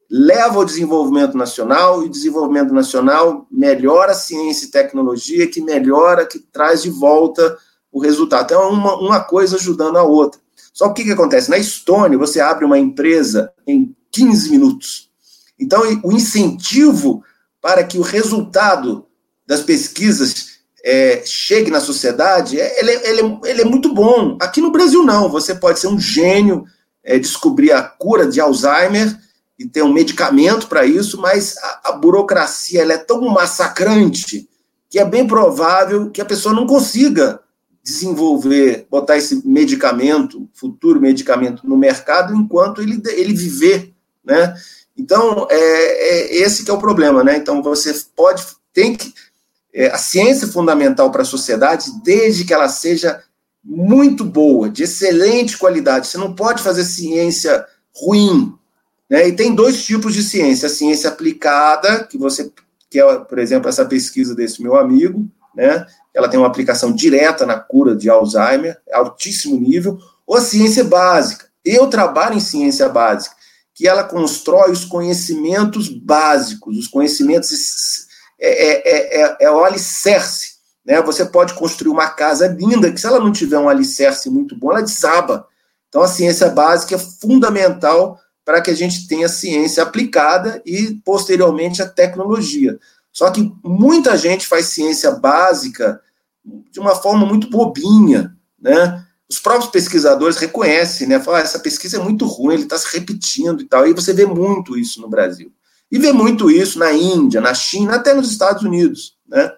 [0.10, 6.26] leva ao desenvolvimento nacional, e o desenvolvimento nacional melhora a ciência e tecnologia, que melhora,
[6.26, 7.58] que traz de volta
[7.90, 8.46] o resultado.
[8.46, 10.42] Então, é uma, uma coisa ajudando a outra.
[10.74, 11.50] Só que o que, que acontece?
[11.50, 15.10] Na Estônia, você abre uma empresa em 15 minutos.
[15.60, 17.24] Então, o incentivo
[17.62, 19.06] para que o resultado
[19.46, 20.52] das pesquisas
[20.84, 24.38] é, chegue na sociedade, é, ele, ele, ele, é muito bom.
[24.42, 25.30] Aqui no Brasil, não.
[25.30, 26.66] Você pode ser um gênio,
[27.04, 29.16] é, descobrir a cura de Alzheimer,
[29.62, 34.50] e ter um medicamento para isso, mas a, a burocracia é tão massacrante
[34.90, 37.40] que é bem provável que a pessoa não consiga
[37.84, 43.91] desenvolver, botar esse medicamento, futuro medicamento no mercado, enquanto ele, ele viver,
[44.24, 44.56] né?
[44.98, 47.38] Então, é, é esse que é o problema, né?
[47.38, 49.14] Então, você pode, tem que,
[49.74, 53.24] é, a ciência é fundamental para a sociedade, desde que ela seja
[53.64, 56.08] muito boa, de excelente qualidade.
[56.08, 58.54] Você não pode fazer ciência ruim.
[59.10, 59.28] Né?
[59.28, 62.52] E tem dois tipos de ciência: a ciência aplicada, que você,
[62.90, 65.86] que é, por exemplo, essa pesquisa desse meu amigo, né?
[66.14, 71.46] Ela tem uma aplicação direta na cura de Alzheimer, altíssimo nível, ou a ciência básica.
[71.64, 73.36] Eu trabalho em ciência básica,
[73.74, 78.08] que ela constrói os conhecimentos básicos, os conhecimentos
[78.40, 80.56] é, é, é, é o alicerce.
[80.86, 81.02] Né?
[81.02, 84.72] Você pode construir uma casa linda, que se ela não tiver um alicerce muito bom,
[84.72, 85.48] ela desaba.
[85.88, 91.82] Então, a ciência básica é fundamental para que a gente tenha ciência aplicada e, posteriormente,
[91.82, 92.80] a tecnologia.
[93.12, 96.02] Só que muita gente faz ciência básica
[96.72, 99.06] de uma forma muito bobinha, né?
[99.32, 101.18] Os próprios pesquisadores reconhecem, né?
[101.18, 103.88] Falam, ah, essa pesquisa é muito ruim, ele está se repetindo e tal.
[103.88, 105.50] E você vê muito isso no Brasil.
[105.90, 109.50] E vê muito isso na Índia, na China, até nos Estados Unidos, né?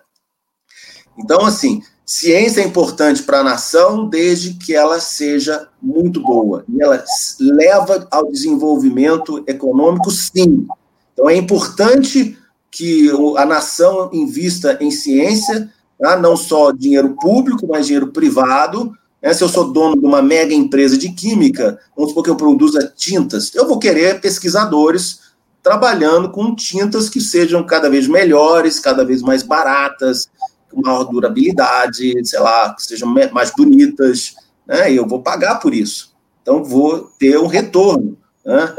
[1.18, 6.64] Então, assim, ciência é importante para a nação desde que ela seja muito boa.
[6.70, 7.04] E ela
[7.40, 10.68] leva ao desenvolvimento econômico, sim.
[11.14, 12.38] Então, é importante
[12.70, 16.16] que a nação invista em ciência, tá?
[16.16, 18.96] não só dinheiro público, mas dinheiro privado.
[19.24, 19.34] Né?
[19.34, 22.94] Se eu sou dono de uma mega empresa de química, vamos supor que eu produza
[22.96, 25.22] tintas, eu vou querer pesquisadores
[25.64, 30.30] trabalhando com tintas que sejam cada vez melhores, cada vez mais baratas,
[30.70, 34.36] com maior durabilidade, sei lá, que sejam mais bonitas,
[34.68, 34.92] né?
[34.92, 36.14] Eu vou pagar por isso.
[36.42, 38.18] Então, vou ter um retorno.
[38.46, 38.76] Né?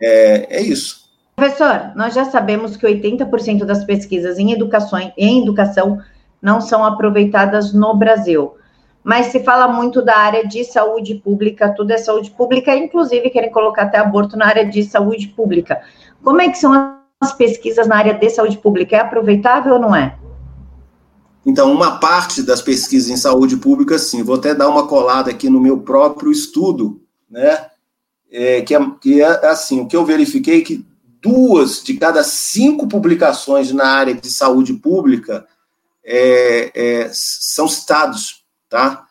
[0.00, 1.08] É, é isso.
[1.34, 6.00] Professor, nós já sabemos que 80% das pesquisas em educação, em educação
[6.40, 8.54] não são aproveitadas no Brasil.
[9.08, 13.50] Mas se fala muito da área de saúde pública, tudo é saúde pública, inclusive querem
[13.50, 15.80] colocar até aborto na área de saúde pública.
[16.22, 16.74] Como é que são
[17.18, 18.96] as pesquisas na área de saúde pública?
[18.96, 20.14] É aproveitável ou não é?
[21.46, 24.22] Então, uma parte das pesquisas em saúde pública, sim.
[24.22, 27.64] Vou até dar uma colada aqui no meu próprio estudo, né?
[28.30, 30.86] É, que, é, que é assim, o que eu verifiquei é que
[31.22, 35.46] duas de cada cinco publicações na área de saúde pública
[36.04, 38.37] é, é, são citados,
[38.68, 39.04] tá?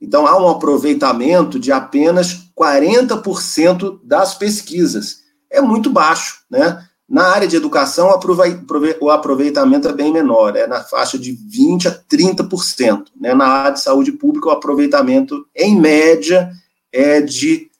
[0.00, 6.84] Então, há um aproveitamento de apenas 40% das pesquisas é muito baixo, né?
[7.08, 11.90] Na área de educação, o aproveitamento é bem menor, é na faixa de 20% a
[11.90, 13.04] 30%.
[13.20, 13.34] Né?
[13.34, 16.50] Na área de saúde pública, o aproveitamento, em média,
[16.90, 17.70] é de,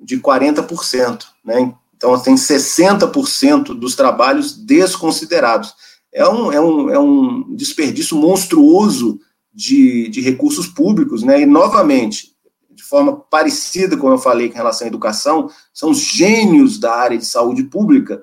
[0.00, 1.24] de 40%.
[1.44, 1.74] Né?
[1.96, 5.74] Então, tem 60% dos trabalhos desconsiderados.
[6.12, 9.18] É um, é um, é um desperdício monstruoso
[9.52, 11.42] de, de recursos públicos, né?
[11.42, 12.32] E, novamente,
[12.70, 17.18] de forma parecida com eu falei com relação à educação, são os gênios da área
[17.18, 18.22] de saúde pública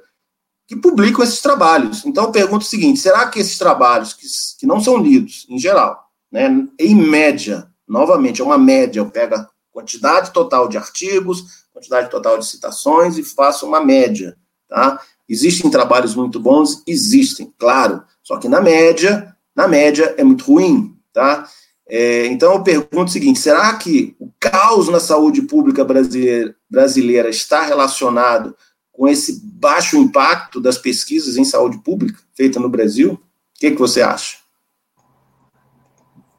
[0.67, 2.05] que publicam esses trabalhos.
[2.05, 4.25] Então eu pergunto o seguinte: será que esses trabalhos, que,
[4.59, 9.35] que não são lidos em geral, né, em média, novamente, é uma média, eu pego
[9.35, 14.37] a quantidade total de artigos, quantidade total de citações e faço uma média.
[14.67, 15.01] Tá?
[15.27, 16.83] Existem trabalhos muito bons?
[16.85, 18.03] Existem, claro.
[18.21, 20.95] Só que na média, na média é muito ruim.
[21.13, 21.47] Tá?
[21.89, 27.29] É, então eu pergunto o seguinte: será que o caos na saúde pública brasileira, brasileira
[27.29, 28.55] está relacionado
[28.91, 33.13] com esse baixo impacto das pesquisas em saúde pública feitas no Brasil?
[33.13, 33.19] O
[33.59, 34.37] que, que você acha?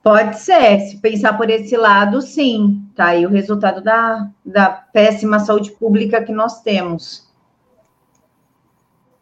[0.03, 2.83] Pode ser, se pensar por esse lado, sim.
[2.95, 7.29] Tá aí o resultado da, da péssima saúde pública que nós temos.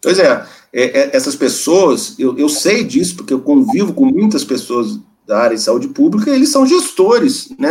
[0.01, 4.45] Pois é, é, é essas pessoas, eu, eu sei disso, porque eu convivo com muitas
[4.45, 7.69] pessoas da área de saúde pública, eles são gestores, né?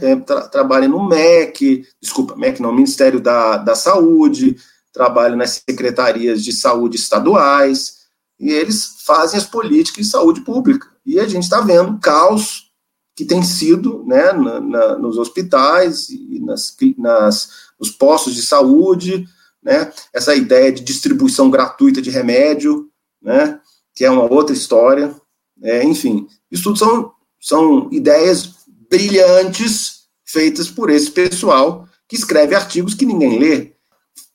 [0.00, 4.56] É, tra, trabalham no MEC, desculpa, MEC não, Ministério da, da Saúde,
[4.90, 7.98] trabalham nas secretarias de saúde estaduais,
[8.40, 10.88] e eles fazem as políticas de saúde pública.
[11.04, 12.70] E a gente está vendo o caos
[13.14, 19.26] que tem sido né, na, na, nos hospitais e nas, nas, nos postos de saúde,
[19.62, 22.88] né, essa ideia de distribuição gratuita de remédio,
[23.20, 23.60] né,
[23.94, 25.14] que é uma outra história.
[25.62, 28.54] É, enfim, isso tudo são, são ideias
[28.88, 33.72] brilhantes feitas por esse pessoal que escreve artigos que ninguém lê.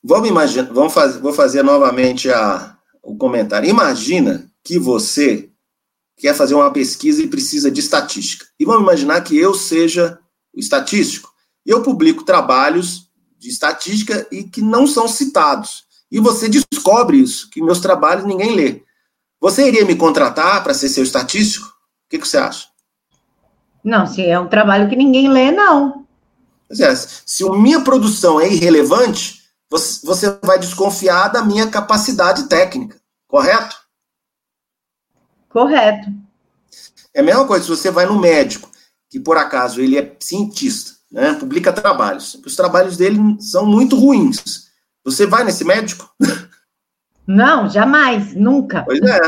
[0.02, 3.68] Vamos imaginar, vamos vou fazer novamente a, o comentário.
[3.68, 5.50] Imagina que você
[6.16, 8.46] quer fazer uma pesquisa e precisa de estatística.
[8.58, 10.18] E vamos imaginar que eu seja
[10.54, 11.32] o estatístico.
[11.66, 15.84] Eu publico trabalhos de estatística e que não são citados.
[16.10, 18.82] E você descobre isso, que meus trabalhos ninguém lê.
[19.44, 21.66] Você iria me contratar para ser seu estatístico?
[21.66, 22.66] O que, que, você acha?
[23.84, 26.06] Não, se é um trabalho que ninguém lê, não.
[26.70, 32.98] É, se a minha produção é irrelevante, você, você vai desconfiar da minha capacidade técnica,
[33.28, 33.76] correto?
[35.50, 36.10] Correto.
[37.12, 38.70] É a mesma coisa se você vai no médico,
[39.10, 42.34] que por acaso ele é cientista, né, publica trabalhos.
[42.46, 44.70] Os trabalhos dele são muito ruins.
[45.04, 46.10] Você vai nesse médico?
[47.26, 48.82] Não, jamais, nunca.
[48.84, 49.20] Pois é.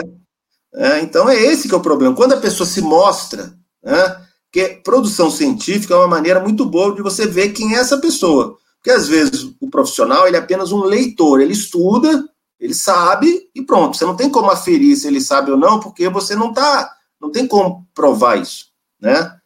[0.74, 1.00] é.
[1.00, 2.14] Então é esse que é o problema.
[2.14, 4.16] Quando a pessoa se mostra, né,
[4.52, 8.56] que produção científica é uma maneira muito boa de você ver quem é essa pessoa.
[8.76, 12.24] Porque às vezes o profissional ele é apenas um leitor, ele estuda,
[12.58, 13.96] ele sabe e pronto.
[13.96, 17.30] Você não tem como aferir se ele sabe ou não, porque você não tá, não
[17.30, 18.66] tem como provar isso,
[19.00, 19.36] né?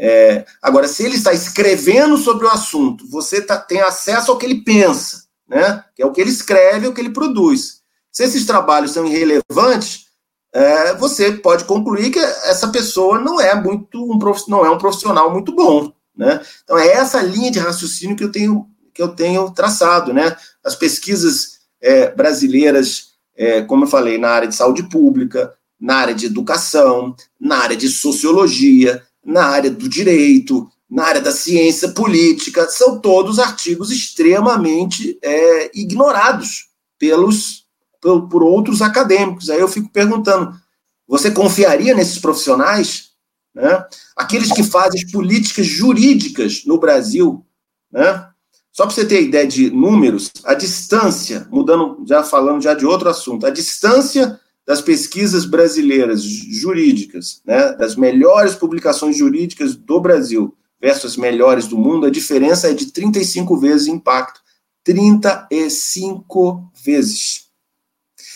[0.00, 4.46] É, agora, se ele está escrevendo sobre o assunto, você tá, tem acesso ao que
[4.46, 5.84] ele pensa, né?
[5.94, 7.77] Que é o que ele escreve, o que ele produz.
[8.18, 10.06] Se esses trabalhos são irrelevantes,
[10.52, 15.32] é, você pode concluir que essa pessoa não é muito um não é um profissional
[15.32, 16.42] muito bom, né?
[16.64, 20.36] Então é essa linha de raciocínio que eu tenho que eu tenho traçado, né?
[20.64, 26.14] As pesquisas é, brasileiras, é, como eu falei, na área de saúde pública, na área
[26.14, 32.68] de educação, na área de sociologia, na área do direito, na área da ciência política,
[32.68, 36.66] são todos artigos extremamente é, ignorados
[36.98, 37.67] pelos
[38.00, 39.50] por, por, outros acadêmicos.
[39.50, 40.58] Aí eu fico perguntando:
[41.06, 43.10] você confiaria nesses profissionais?
[43.54, 43.84] Né?
[44.16, 47.44] Aqueles que fazem políticas jurídicas no Brasil,
[47.90, 48.28] né?
[48.70, 53.08] Só para você ter ideia de números, a distância, mudando, já falando já de outro
[53.08, 61.12] assunto, a distância das pesquisas brasileiras jurídicas, né, das melhores publicações jurídicas do Brasil versus
[61.12, 64.40] as melhores do mundo, a diferença é de 35 vezes impacto.
[64.84, 67.47] 35 vezes.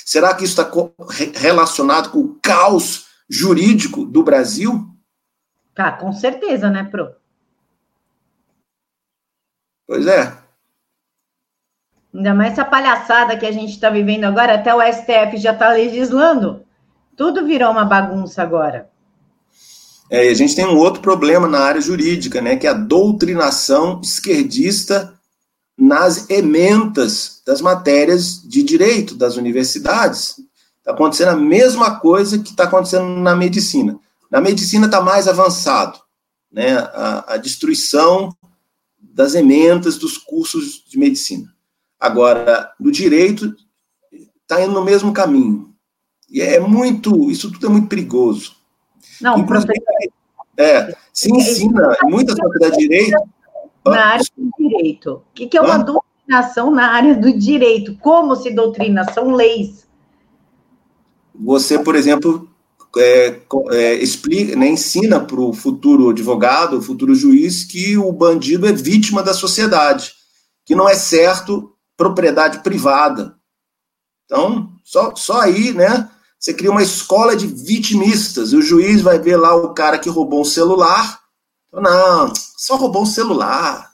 [0.05, 0.71] Será que isso está
[1.39, 4.89] relacionado com o caos jurídico do Brasil?
[5.75, 7.15] Tá, com certeza, né, Pro?
[9.87, 10.33] Pois é.
[12.15, 15.71] Ainda mais essa palhaçada que a gente está vivendo agora, até o STF já está
[15.71, 16.65] legislando.
[17.17, 18.91] Tudo virou uma bagunça agora.
[20.11, 22.75] É, e a gente tem um outro problema na área jurídica, né, que é a
[22.75, 25.19] doutrinação esquerdista
[25.77, 30.37] nas ementas das matérias de direito das universidades.
[30.79, 33.99] Está acontecendo a mesma coisa que está acontecendo na medicina.
[34.31, 35.99] Na medicina está mais avançado,
[36.51, 38.35] né, a, a destruição
[39.01, 41.53] das ementas dos cursos de medicina.
[42.01, 43.55] Agora, no direito,
[44.41, 45.73] está indo no mesmo caminho.
[46.29, 48.57] E é muito, isso tudo é muito perigoso.
[49.21, 49.73] Não, Inclusive,
[50.57, 53.17] é, se ensina em muitas faculdades de direito.
[53.85, 55.15] Na área do direito.
[55.15, 57.97] O que, é uma doutrinação na área do direito?
[57.99, 59.05] Como se doutrina?
[59.13, 59.87] São leis.
[61.35, 62.49] Você, por exemplo,
[62.97, 68.67] é, é, explica, né, ensina para o futuro advogado, o futuro juiz, que o bandido
[68.67, 70.13] é vítima da sociedade,
[70.65, 73.37] que não é certo propriedade privada.
[74.25, 76.09] Então, só, só aí, né?
[76.39, 80.09] Você cria uma escola de vitimistas, e o juiz vai ver lá o cara que
[80.09, 81.22] roubou um celular.
[81.73, 83.91] Não, só roubou um celular.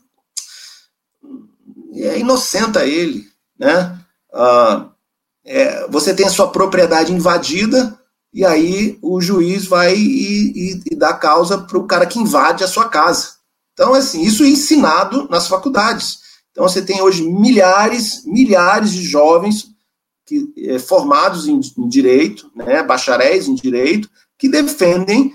[1.95, 3.27] É inocenta ele,
[3.59, 3.99] né?
[4.33, 4.91] Ah,
[5.45, 7.99] é, você tem a sua propriedade invadida,
[8.33, 12.63] e aí o juiz vai e, e, e dá causa para o cara que invade
[12.63, 13.39] a sua casa.
[13.73, 16.19] Então, assim, isso é ensinado nas faculdades.
[16.51, 19.69] Então você tem hoje milhares, milhares de jovens
[20.27, 25.33] que, é, formados em, em, direito, né, bacharéis em direito, que defendem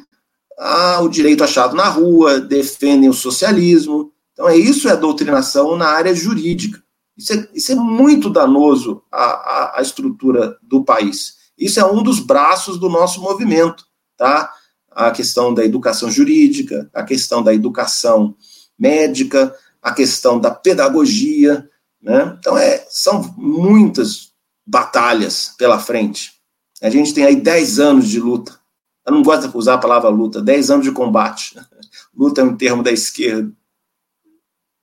[0.57, 4.11] ah, o direito achado na rua, defendem o socialismo.
[4.33, 6.81] Então é isso é doutrinação na área jurídica.
[7.17, 11.35] Isso é, isso é muito danoso à, à, à estrutura do país.
[11.57, 13.85] Isso é um dos braços do nosso movimento,
[14.17, 14.51] tá?
[14.91, 18.35] A questão da educação jurídica, a questão da educação
[18.77, 21.69] médica, a questão da pedagogia,
[22.01, 22.35] né?
[22.39, 24.33] Então, é, são muitas
[24.65, 26.33] batalhas pela frente.
[26.81, 28.59] A gente tem aí 10 anos de luta.
[29.05, 31.55] Eu não gosto de usar a palavra luta, 10 anos de combate.
[32.15, 33.51] Luta é um termo da esquerda.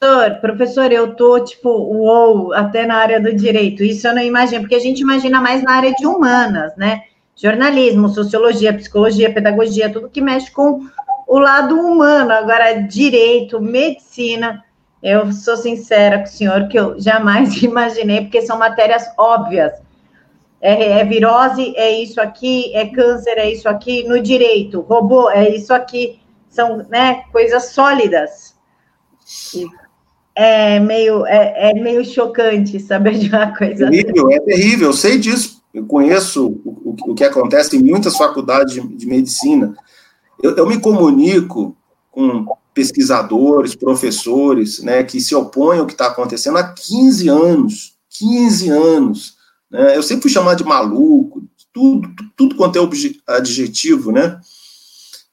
[0.00, 3.84] Professor, professor, eu tô tipo, uou, até na área do direito.
[3.84, 7.02] Isso eu não imagino, porque a gente imagina mais na área de humanas, né?
[7.36, 10.86] Jornalismo, sociologia, psicologia, pedagogia, tudo que mexe com
[11.26, 12.32] o lado humano.
[12.32, 14.64] Agora, direito, medicina,
[15.02, 19.72] eu sou sincera com o senhor que eu jamais imaginei, porque são matérias óbvias.
[20.60, 25.48] É, é, virose, é isso aqui, é câncer, é isso aqui, no direito, robô, é
[25.54, 28.54] isso aqui, são né, coisas sólidas.
[30.34, 33.86] É meio, é, é meio chocante saber de uma coisa.
[33.86, 34.34] É terrível, assim.
[34.34, 35.60] é terrível, eu sei disso.
[35.72, 39.74] Eu conheço o, o, que acontece em muitas faculdades de, de medicina.
[40.42, 41.76] Eu, eu me comunico
[42.10, 42.44] com
[42.74, 47.94] pesquisadores, professores, né, que se opõem ao que está acontecendo há 15 anos.
[48.10, 49.39] 15 anos.
[49.70, 49.96] Né?
[49.96, 51.42] Eu sempre fui chamado de maluco,
[51.72, 54.40] tudo, tudo quanto é adjetivo, né?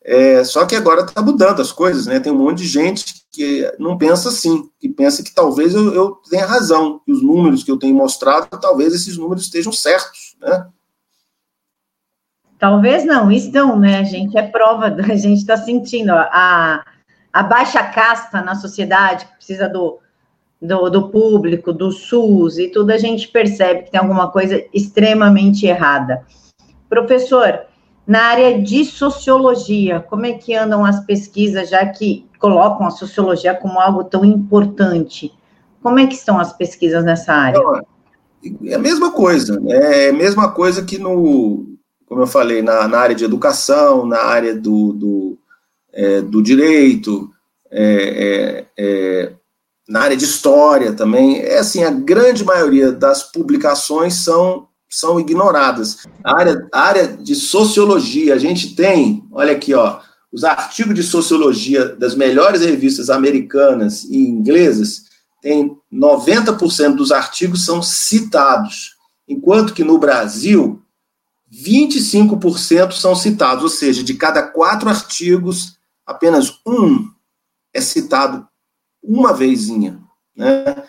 [0.03, 2.19] É, só que agora está mudando as coisas, né?
[2.19, 6.11] Tem um monte de gente que não pensa assim, que pensa que talvez eu, eu
[6.29, 10.67] tenha razão, que os números que eu tenho mostrado, talvez esses números estejam certos, né?
[12.57, 14.03] Talvez não, estão, né?
[14.05, 16.85] Gente é prova, a gente está sentindo a,
[17.33, 19.99] a baixa casta na sociedade, que precisa do,
[20.61, 25.65] do, do, público, do SUS e tudo, a gente percebe que tem alguma coisa extremamente
[25.65, 26.25] errada.
[26.89, 27.61] Professor,
[28.05, 33.53] na área de sociologia, como é que andam as pesquisas, já que colocam a sociologia
[33.53, 35.31] como algo tão importante?
[35.81, 37.59] Como é que estão as pesquisas nessa área?
[38.63, 40.07] É a mesma coisa, né?
[40.07, 41.65] é a mesma coisa que no,
[42.07, 45.37] como eu falei, na, na área de educação, na área do, do,
[45.91, 47.29] é, do direito,
[47.69, 49.33] é, é, é
[49.87, 51.39] na área de história também.
[51.39, 56.05] É assim, a grande maioria das publicações são, são ignoradas.
[56.23, 59.99] A área, a área de sociologia, a gente tem, olha aqui, ó,
[60.31, 65.05] os artigos de sociologia das melhores revistas americanas e inglesas,
[65.41, 68.95] tem 90% dos artigos são citados,
[69.27, 70.81] enquanto que no Brasil
[71.51, 77.09] 25% são citados, ou seja, de cada quatro artigos, apenas um
[77.73, 78.47] é citado
[79.03, 79.99] uma vezinha,
[80.35, 80.83] né?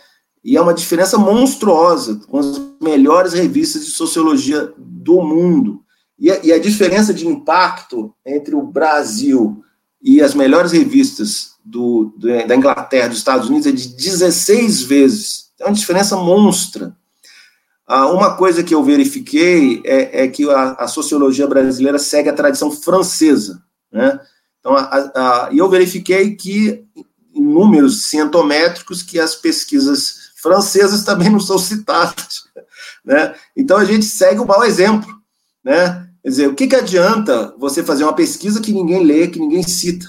[0.45, 5.83] E é uma diferença monstruosa com as melhores revistas de sociologia do mundo.
[6.19, 9.63] E a, e a diferença de impacto entre o Brasil
[10.03, 15.51] e as melhores revistas do, do, da Inglaterra dos Estados Unidos é de 16 vezes.
[15.61, 16.97] É uma diferença monstra.
[17.87, 22.35] Ah, uma coisa que eu verifiquei é, é que a, a, sociologia brasileira segue a
[22.35, 23.63] tradição francesa.
[23.91, 24.21] Né?
[24.61, 26.85] Então, a, e eu verifiquei que
[27.49, 32.47] números cientométricos que as pesquisas francesas também não são citadas.
[33.05, 33.35] Né?
[33.57, 35.09] Então a gente segue o mau exemplo.
[35.65, 36.07] Né?
[36.23, 39.63] Quer dizer, o que, que adianta você fazer uma pesquisa que ninguém lê, que ninguém
[39.63, 40.07] cita?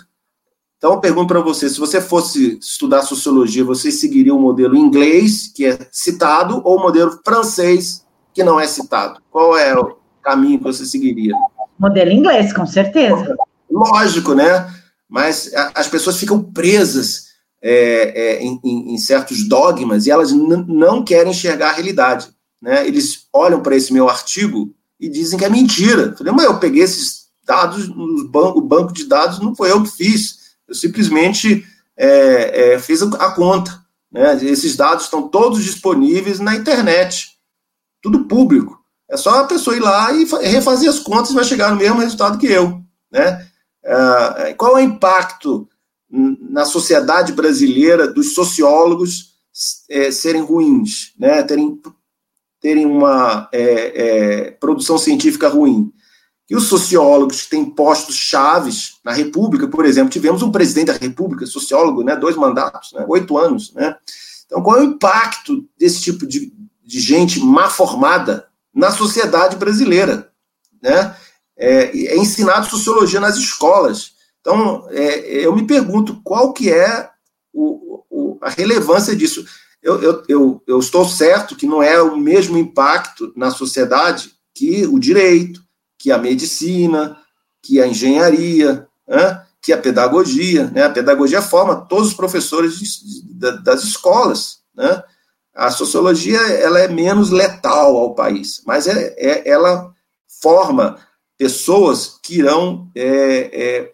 [0.77, 5.49] Então eu pergunto para você, se você fosse estudar sociologia, você seguiria o modelo inglês,
[5.53, 9.21] que é citado, ou o modelo francês, que não é citado?
[9.31, 11.33] Qual é o caminho que você seguiria?
[11.79, 13.37] Modelo inglês, com certeza.
[13.71, 14.69] Lógico, né?
[15.09, 17.28] mas as pessoas ficam presas
[17.61, 22.29] é, é, em, em, certos dogmas e elas não querem enxergar a realidade.
[22.61, 22.87] Né?
[22.87, 26.03] Eles olham para esse meu artigo e dizem que é mentira.
[26.03, 29.71] Eu falei, mas eu peguei esses dados no banco, o banco de dados não foi
[29.71, 30.39] eu que fiz.
[30.67, 31.65] Eu simplesmente
[31.97, 33.83] é, é fiz a conta.
[34.11, 34.35] Né?
[34.45, 37.37] Esses dados estão todos disponíveis na internet,
[38.01, 38.79] tudo público.
[39.09, 41.99] É só a pessoa ir lá e refazer as contas e vai chegar no mesmo
[41.99, 42.81] resultado que eu.
[43.11, 43.45] Né?
[43.83, 45.67] Uh, qual é o impacto
[46.49, 49.35] na sociedade brasileira dos sociólogos
[49.89, 51.43] é, serem ruins, né?
[51.43, 51.79] terem,
[52.59, 55.91] terem uma é, é, produção científica ruim?
[56.49, 60.93] E os sociólogos que têm postos chaves na República, por exemplo, tivemos um presidente da
[60.93, 63.71] República, sociólogo, né, dois mandatos, né, oito anos.
[63.73, 63.95] Né?
[64.47, 66.51] Então, qual é o impacto desse tipo de,
[66.83, 70.31] de gente má formada na sociedade brasileira?
[70.81, 71.15] Né?
[71.59, 74.13] é, é ensinado sociologia nas escolas.
[74.41, 77.09] Então, é, eu me pergunto qual que é
[77.53, 79.45] o, o, a relevância disso.
[79.81, 84.85] Eu, eu, eu, eu, estou certo que não é o mesmo impacto na sociedade que
[84.85, 85.63] o direito,
[85.97, 87.17] que a medicina,
[87.61, 90.69] que a engenharia, né, que a pedagogia.
[90.69, 90.83] Né?
[90.83, 94.59] A pedagogia forma todos os professores de, de, das escolas.
[94.75, 95.03] Né?
[95.53, 99.93] A sociologia ela é menos letal ao país, mas é, é ela
[100.41, 100.97] forma
[101.37, 103.05] pessoas que irão, é,
[103.53, 103.93] é,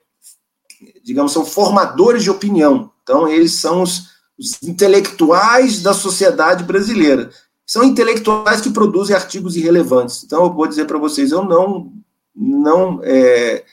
[1.06, 2.90] digamos, são formadores de opinião.
[3.04, 7.30] Então, eles são os, os intelectuais da sociedade brasileira.
[7.64, 10.24] São intelectuais que produzem artigos irrelevantes.
[10.24, 11.94] Então, eu vou dizer para vocês, eu não,
[12.36, 13.64] não, é,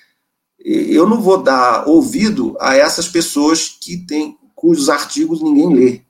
[0.63, 6.03] eu não vou dar ouvido a essas pessoas que têm, cujos artigos ninguém lê.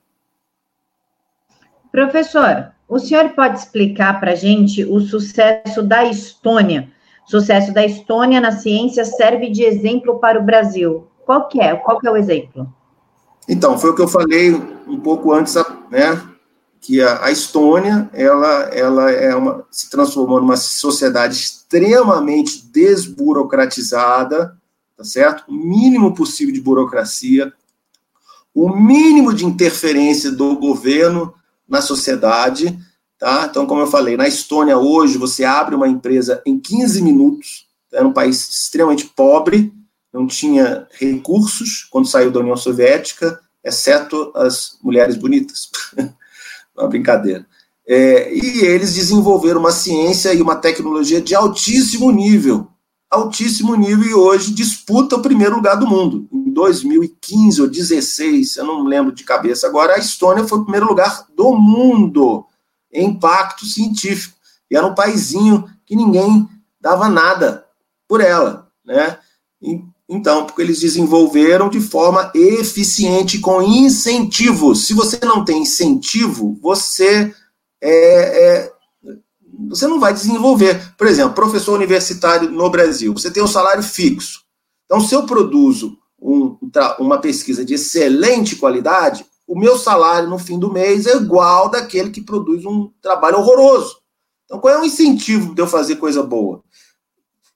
[1.89, 6.91] Professor, o senhor pode explicar para a gente o sucesso da Estônia
[7.25, 11.07] Sucesso da Estônia na ciência serve de exemplo para o Brasil.
[11.25, 11.75] Qual que é?
[11.75, 12.71] Qual que é o exemplo?
[13.47, 14.53] Então, foi o que eu falei
[14.87, 15.55] um pouco antes,
[15.89, 16.21] né?
[16.79, 24.57] Que a, a Estônia, ela, ela é uma, se transformou numa sociedade extremamente desburocratizada,
[24.97, 25.43] tá certo?
[25.47, 27.53] O mínimo possível de burocracia,
[28.53, 31.33] o mínimo de interferência do governo
[31.67, 32.77] na sociedade,
[33.23, 33.47] Tá?
[33.49, 38.03] Então, como eu falei, na Estônia hoje você abre uma empresa em 15 minutos, é
[38.03, 39.73] um país extremamente pobre,
[40.13, 45.69] não tinha recursos quando saiu da União Soviética, exceto as mulheres bonitas.
[46.77, 47.45] uma brincadeira.
[47.87, 52.67] É, e eles desenvolveram uma ciência e uma tecnologia de altíssimo nível,
[53.09, 56.27] altíssimo nível, e hoje disputa o primeiro lugar do mundo.
[56.31, 60.87] Em 2015 ou 2016, eu não lembro de cabeça agora, a Estônia foi o primeiro
[60.87, 62.45] lugar do mundo
[62.91, 64.37] em impacto científico.
[64.69, 66.47] E era um paizinho que ninguém
[66.79, 67.65] dava nada
[68.07, 69.17] por ela, né?
[70.13, 74.85] Então, porque eles desenvolveram de forma eficiente com incentivos.
[74.85, 77.33] Se você não tem incentivo, você
[77.81, 78.73] é, é,
[79.67, 80.93] você não vai desenvolver.
[80.95, 84.43] Por exemplo, professor universitário no Brasil, você tem um salário fixo.
[84.85, 86.59] Então, se eu produzo um,
[86.99, 92.11] uma pesquisa de excelente qualidade, o meu salário no fim do mês é igual daquele
[92.11, 93.97] que produz um trabalho horroroso.
[94.45, 96.63] Então, qual é o incentivo de eu fazer coisa boa?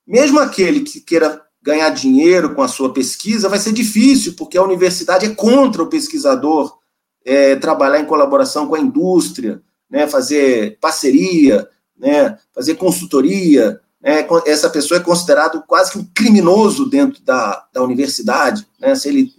[0.04, 4.62] Mesmo aquele que queira ganhar dinheiro com a sua pesquisa, vai ser difícil, porque a
[4.62, 6.78] universidade é contra o pesquisador
[7.24, 13.80] é, trabalhar em colaboração com a indústria, né, fazer parceria, né, fazer consultoria.
[14.00, 18.66] Né, essa pessoa é considerado quase que um criminoso dentro da, da universidade.
[18.80, 19.32] Né, se ele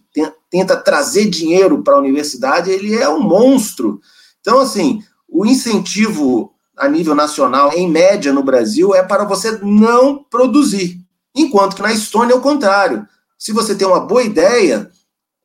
[0.50, 4.02] tenta trazer dinheiro para a universidade, ele é um monstro.
[4.42, 10.24] Então, assim, o incentivo a nível nacional, em média no Brasil, é para você não
[10.24, 10.99] produzir.
[11.36, 13.08] Enquanto que na Estônia é o contrário.
[13.38, 14.92] Se você tem uma boa ideia,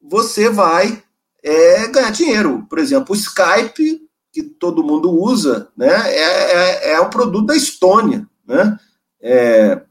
[0.03, 1.03] você vai
[1.43, 2.67] é, ganhar dinheiro.
[2.69, 4.01] Por exemplo, o Skype,
[4.33, 8.27] que todo mundo usa, né, é, é, é um produto da Estônia.
[8.47, 8.79] Né?
[9.21, 9.83] É,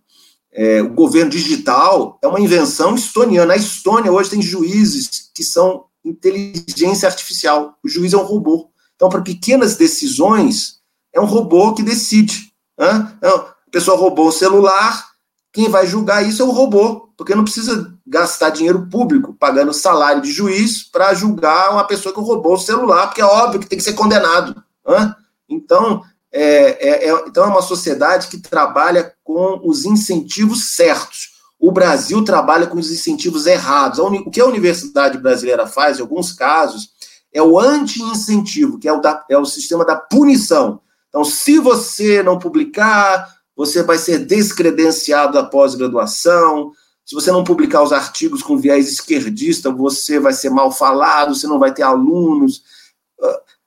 [0.51, 3.53] é, o governo digital é uma invenção estoniana.
[3.53, 7.77] A Estônia hoje tem juízes que são inteligência artificial.
[7.83, 8.69] O juiz é um robô.
[8.95, 10.79] Então, para pequenas decisões,
[11.11, 12.53] é um robô que decide.
[12.77, 13.13] Né?
[13.17, 15.12] Então, a pessoa roubou o celular,
[15.53, 20.19] quem vai julgar isso é o robô, porque não precisa gastar dinheiro público pagando salário
[20.19, 23.77] de juiz para julgar uma pessoa que roubou o celular, porque é óbvio que tem
[23.77, 24.61] que ser condenado.
[24.85, 25.15] Né?
[25.47, 26.01] Então,
[26.31, 31.33] é, é, é, então, é uma sociedade que trabalha com os incentivos certos.
[31.59, 33.99] O Brasil trabalha com os incentivos errados.
[33.99, 36.89] O que a universidade brasileira faz, em alguns casos,
[37.31, 40.81] é o anti-incentivo, que é o, da, é o sistema da punição.
[41.09, 46.71] Então, se você não publicar, você vai ser descredenciado da pós-graduação.
[47.05, 51.47] Se você não publicar os artigos com viés esquerdista, você vai ser mal falado, você
[51.47, 52.63] não vai ter alunos.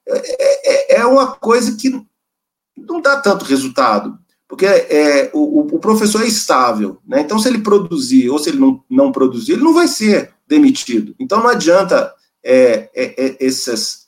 [0.09, 1.91] É, é, é uma coisa que
[2.77, 4.19] não dá tanto resultado,
[4.49, 6.99] porque é, o, o professor é estável.
[7.07, 7.21] Né?
[7.21, 11.15] Então, se ele produzir ou se ele não, não produzir, ele não vai ser demitido.
[11.19, 12.13] Então, não adianta
[12.45, 14.07] é, é, é essas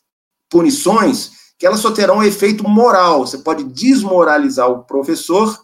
[0.48, 3.26] punições que elas só terão um efeito moral.
[3.26, 5.58] Você pode desmoralizar o professor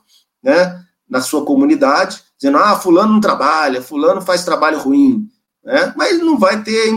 [0.45, 5.27] né, na sua comunidade, dizendo, ah, fulano não trabalha, fulano faz trabalho ruim,
[5.65, 6.95] né, mas não vai ter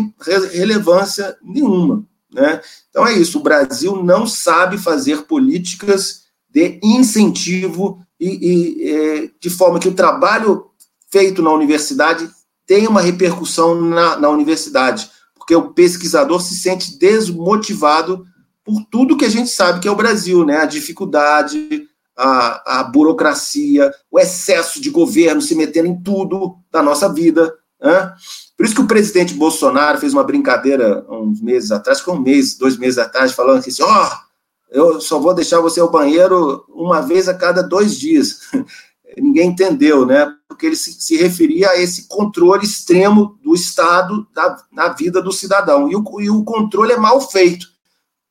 [0.51, 2.05] relevância nenhuma.
[2.31, 2.61] Né?
[2.89, 9.49] Então é isso, o Brasil não sabe fazer políticas de incentivo e, e é, de
[9.49, 10.65] forma que o trabalho
[11.09, 12.29] feito na universidade
[12.65, 18.25] tenha uma repercussão na, na universidade, porque o pesquisador se sente desmotivado
[18.65, 20.57] por tudo que a gente sabe que é o Brasil, né?
[20.57, 21.86] A dificuldade,
[22.17, 27.53] a, a burocracia, o excesso de governo se metendo em tudo da nossa vida.
[27.79, 28.13] Né?
[28.57, 32.57] Por isso que o presidente Bolsonaro fez uma brincadeira uns meses atrás, com um mês,
[32.57, 34.27] dois meses atrás, falando que assim, ó, oh,
[34.71, 38.39] eu só vou deixar você ao banheiro uma vez a cada dois dias.
[39.15, 40.31] Ninguém entendeu, né?
[40.47, 45.31] Porque ele se, se, referia a esse controle extremo do Estado da, na vida do
[45.31, 45.89] cidadão.
[45.89, 47.67] E o, e o controle é mal feito.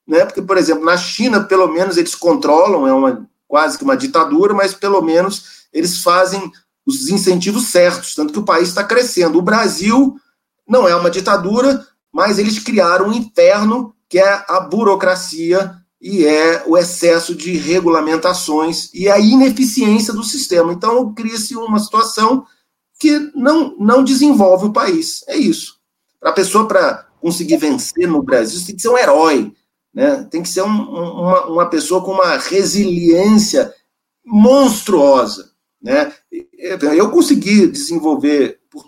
[0.06, 0.24] Né?
[0.24, 4.54] Porque, por exemplo, na China, pelo menos, eles controlam, é uma quase que uma ditadura,
[4.54, 6.50] mas pelo menos eles fazem
[6.86, 9.38] os incentivos certos, tanto que o país está crescendo.
[9.38, 10.16] O Brasil
[10.68, 16.62] não é uma ditadura, mas eles criaram um inferno que é a burocracia e é
[16.66, 20.72] o excesso de regulamentações e a ineficiência do sistema.
[20.72, 22.46] Então, cria-se uma situação
[22.98, 25.24] que não, não desenvolve o país.
[25.26, 25.76] É isso.
[26.20, 29.52] Para a pessoa, para conseguir vencer no Brasil, tem que ser um herói.
[29.96, 30.24] Né?
[30.30, 33.74] Tem que ser um, uma, uma pessoa com uma resiliência
[34.22, 35.52] monstruosa.
[35.80, 36.12] Né?
[36.52, 38.84] Eu consegui desenvolver por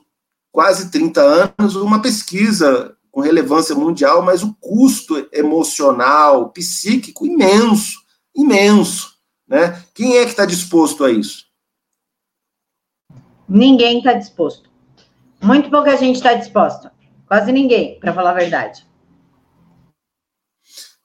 [0.52, 7.98] quase 30 anos uma pesquisa com relevância mundial, mas o custo emocional, psíquico, imenso,
[8.36, 9.14] imenso.
[9.48, 9.82] Né?
[9.94, 11.46] Quem é que está disposto a isso?
[13.48, 14.68] Ninguém está disposto.
[15.42, 16.92] Muito pouca gente está disposta.
[17.26, 18.87] Quase ninguém, para falar a verdade.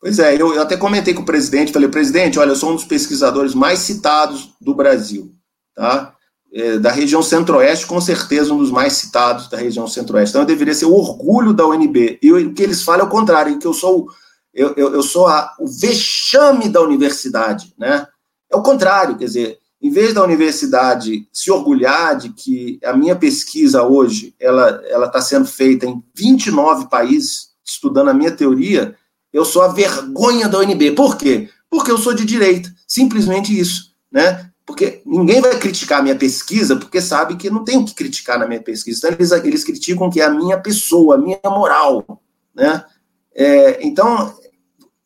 [0.04, 2.84] Pois é, eu, até comentei com o presidente, falei, presidente, olha, eu sou um dos
[2.84, 5.34] pesquisadores mais citados do Brasil,
[5.74, 6.14] tá?
[6.54, 10.32] é, da região centro-oeste, com certeza um dos mais citados da região centro-oeste.
[10.32, 12.20] Então eu deveria ser o orgulho da UNB.
[12.22, 14.08] E o que eles falam é o contrário, que eu sou,
[14.54, 17.74] eu, eu, eu sou a, o vexame da universidade.
[17.78, 18.06] Né?
[18.52, 23.16] É o contrário, quer dizer, em vez da universidade se orgulhar de que a minha
[23.16, 28.96] pesquisa hoje ela está sendo feita em 29 países, estudando a minha teoria,
[29.34, 30.92] eu sou a vergonha da UNB.
[30.92, 31.50] Por quê?
[31.70, 32.72] Porque eu sou de direita.
[32.88, 33.92] Simplesmente isso.
[34.12, 34.54] Né?
[34.66, 38.40] porque ninguém vai criticar a minha pesquisa, porque sabe que não tem o que criticar
[38.40, 38.98] na minha pesquisa.
[38.98, 42.22] Então, eles, eles criticam que é a minha pessoa, a minha moral.
[42.56, 42.84] Né?
[43.36, 44.34] É, então,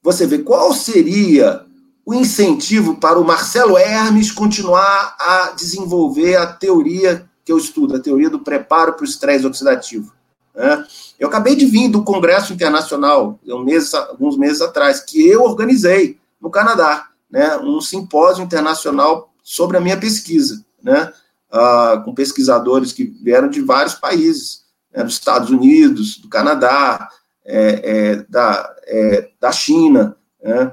[0.01, 1.65] você vê qual seria
[2.05, 7.99] o incentivo para o Marcelo Hermes continuar a desenvolver a teoria que eu estudo, a
[7.99, 10.13] teoria do preparo para o estresse oxidativo.
[10.57, 10.83] Né?
[11.19, 16.17] Eu acabei de vir do Congresso Internacional, um mês, alguns meses atrás, que eu organizei
[16.41, 17.55] no Canadá, né?
[17.57, 21.13] um simpósio internacional sobre a minha pesquisa, né?
[21.49, 25.03] Ah, com pesquisadores que vieram de vários países, né?
[25.03, 27.07] dos Estados Unidos, do Canadá,
[27.45, 30.71] é, é, da, é, da China, né?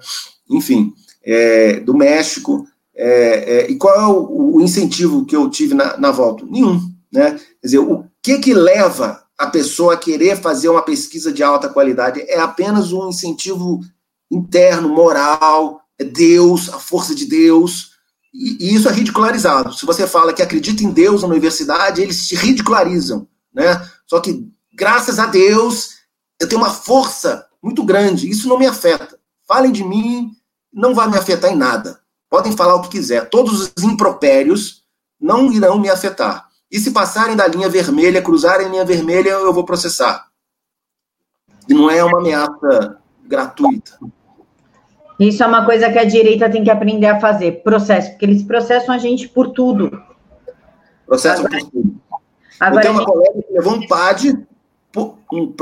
[0.51, 2.66] enfim, é, do México.
[2.97, 3.09] É,
[3.57, 6.45] é, e qual é o, o, incentivo que eu tive na, na volta?
[6.49, 6.80] Nenhum.
[7.12, 7.32] Né?
[7.32, 12.20] Quer dizer, o que, que leva a pessoa querer fazer uma pesquisa de alta qualidade?
[12.22, 13.80] É apenas um incentivo
[14.30, 17.95] interno, moral, é Deus, a força de Deus,
[18.35, 19.72] e, e, isso é ridicularizado.
[19.72, 23.28] Se você fala que acredita em Deus na universidade, eles te ridicularizam.
[23.55, 23.89] Né?
[24.09, 25.91] Só que, graças a Deus,
[26.41, 28.28] eu tenho uma força muito grande.
[28.28, 29.18] Isso não me afeta.
[29.47, 30.32] Falem de mim,
[30.72, 32.01] não vai me afetar em nada.
[32.28, 33.30] Podem falar o que quiser.
[33.30, 34.82] Todos os impropérios
[35.20, 36.49] não irão me afetar.
[36.75, 40.27] E se passarem da linha vermelha, cruzarem a linha vermelha, eu vou processar.
[41.68, 43.97] E não é uma ameaça gratuita.
[45.20, 48.43] Isso é uma coisa que a direita tem que aprender a fazer, processo, porque eles
[48.43, 50.03] processam a gente por tudo.
[51.07, 51.95] Processo por tudo.
[52.59, 53.12] Agora, Eu tenho uma gente...
[53.12, 54.47] colega que levou um PAD,
[55.33, 55.53] um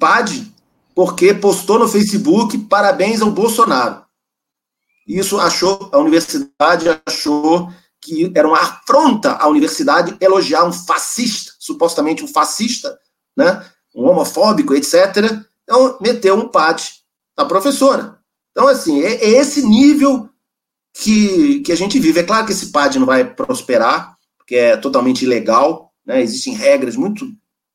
[0.00, 0.52] PAD,
[0.96, 4.04] porque postou no Facebook parabéns ao Bolsonaro.
[5.06, 7.70] Isso achou, a universidade achou
[8.06, 12.96] que era uma afronta à universidade elogiar um fascista, supostamente um fascista,
[13.36, 15.42] né, um homofóbico, etc.
[15.64, 16.92] Então, meteu um PAD
[17.36, 18.18] na professora.
[18.52, 20.30] Então, assim, é, é esse nível
[20.94, 22.20] que, que a gente vive.
[22.20, 26.22] É claro que esse PAD não vai prosperar, porque é totalmente ilegal, né?
[26.22, 27.28] existem regras muito,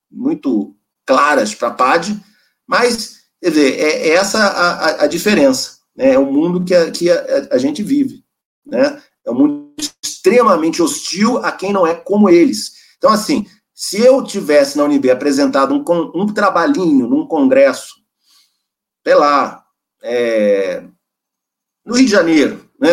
[0.10, 0.74] muito
[1.06, 2.18] claras para PAD,
[2.66, 5.80] mas, quer dizer, é, é essa a, a, diferença.
[5.96, 6.14] Né?
[6.14, 8.24] É o mundo que, a, que a, a gente vive.
[8.66, 9.02] Né?
[9.26, 9.71] É um mundo
[10.04, 12.74] extremamente hostil a quem não é como eles.
[12.98, 17.96] Então, assim, se eu tivesse na UNB apresentado um, um trabalhinho num congresso,
[19.04, 19.64] sei lá,
[20.04, 20.84] é,
[21.86, 22.92] no Rio de Janeiro, né,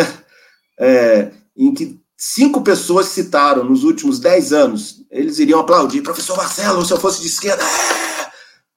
[0.79, 6.83] é, em que cinco pessoas citaram nos últimos dez anos, eles iriam aplaudir, professor Marcelo,
[6.83, 8.31] se eu fosse de esquerda, é!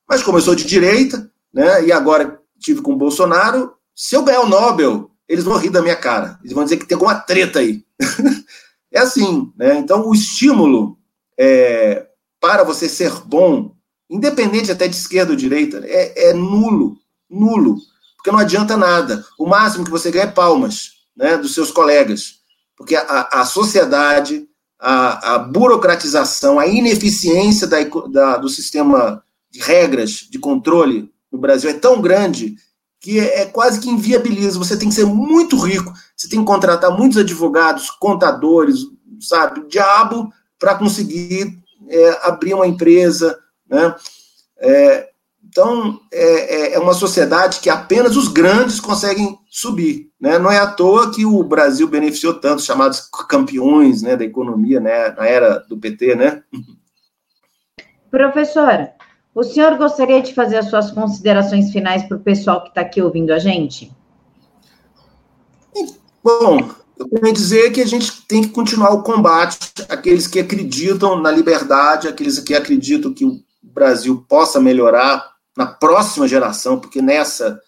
[0.07, 4.49] mas sou de direita, né, e agora tive com o Bolsonaro, se eu ganhar o
[4.49, 7.85] Nobel, eles vão rir da minha cara, eles vão dizer que tem alguma treta aí.
[8.93, 10.99] é assim, né, então o estímulo
[11.39, 12.07] é,
[12.41, 13.75] para você ser bom,
[14.11, 16.99] independente até de esquerda ou direita, é, é nulo,
[17.31, 17.79] nulo
[18.23, 19.25] porque não adianta nada.
[19.37, 22.37] O máximo que você ganha é palmas né, dos seus colegas,
[22.77, 24.47] porque a, a sociedade,
[24.79, 27.79] a, a, burocratização, a ineficiência da,
[28.13, 32.55] da, do sistema de regras de controle no Brasil é tão grande
[33.03, 34.59] que é, é quase que inviabiliza.
[34.59, 38.79] Você tem que ser muito rico, você tem que contratar muitos advogados, contadores,
[39.21, 43.39] sabe, diabo, para conseguir é, abrir uma empresa,
[43.69, 43.95] né?
[44.59, 45.13] É,
[45.45, 50.11] então, é, é, é uma sociedade que apenas os grandes conseguem subir.
[50.19, 50.39] Né?
[50.39, 55.11] Não é à toa que o Brasil beneficiou tanto, chamados campeões né, da economia né,
[55.11, 56.15] na era do PT.
[56.15, 56.43] Né?
[58.11, 58.95] Professora,
[59.35, 63.01] o senhor gostaria de fazer as suas considerações finais para o pessoal que está aqui
[63.01, 63.93] ouvindo a gente?
[66.23, 69.59] Bom, eu queria dizer que a gente tem que continuar o combate
[69.89, 76.29] aqueles que acreditam na liberdade, aqueles que acreditam que o Brasil possa melhorar na próxima
[76.29, 77.61] geração, porque nessa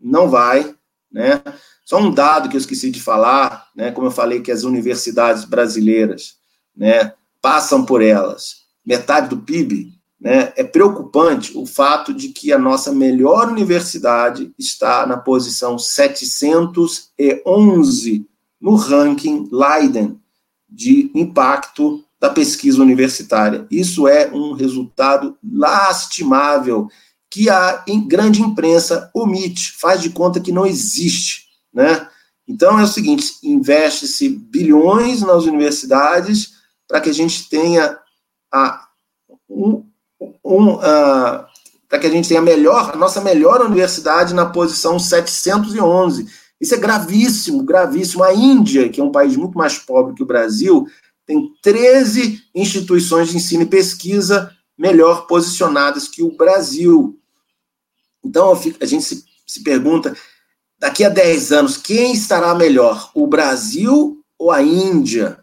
[0.00, 0.74] não vai,
[1.12, 1.42] né?
[1.84, 3.90] Só um dado que eu esqueci de falar, né?
[3.90, 6.36] Como eu falei que as universidades brasileiras,
[6.76, 7.12] né,
[7.42, 10.52] passam por elas metade do PIB, né?
[10.56, 18.26] É preocupante o fato de que a nossa melhor universidade está na posição 711
[18.60, 20.20] no ranking Leiden
[20.68, 23.66] de impacto da pesquisa universitária.
[23.70, 26.90] Isso é um resultado lastimável
[27.30, 32.06] que a grande imprensa omite, faz de conta que não existe, né?
[32.46, 36.50] Então é o seguinte, investe-se bilhões nas universidades,
[36.88, 37.96] para que a gente tenha
[38.52, 38.86] a,
[39.48, 39.88] um,
[40.44, 41.46] um, uh,
[41.88, 46.26] para que a gente tenha a melhor, a nossa melhor universidade na posição 711.
[46.60, 48.22] Isso é gravíssimo, gravíssimo.
[48.22, 50.86] A Índia, que é um país muito mais pobre que o Brasil,
[51.26, 57.18] tem 13 instituições de ensino e pesquisa melhor posicionadas que o Brasil.
[58.24, 60.16] Então, a gente se, se pergunta,
[60.78, 65.38] daqui a 10 anos, quem estará melhor, o Brasil ou a Índia?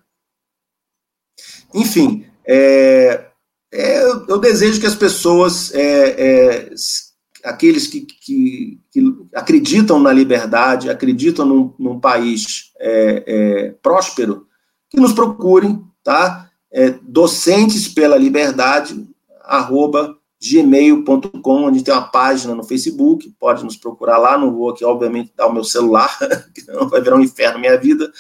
[1.73, 3.26] Enfim, é,
[3.72, 6.74] é, eu desejo que as pessoas, é, é
[7.43, 14.47] aqueles que, que, que, acreditam na liberdade, acreditam num, num país é, é, próspero,
[14.89, 16.45] que nos procurem, tá?
[17.01, 19.07] docentes pela liberdade,
[19.41, 24.86] arroba gmail.com, onde tem uma página no Facebook, pode nos procurar lá, não vou aqui,
[24.86, 26.15] obviamente, dar o meu celular,
[26.53, 28.11] que não vai virar um inferno minha vida,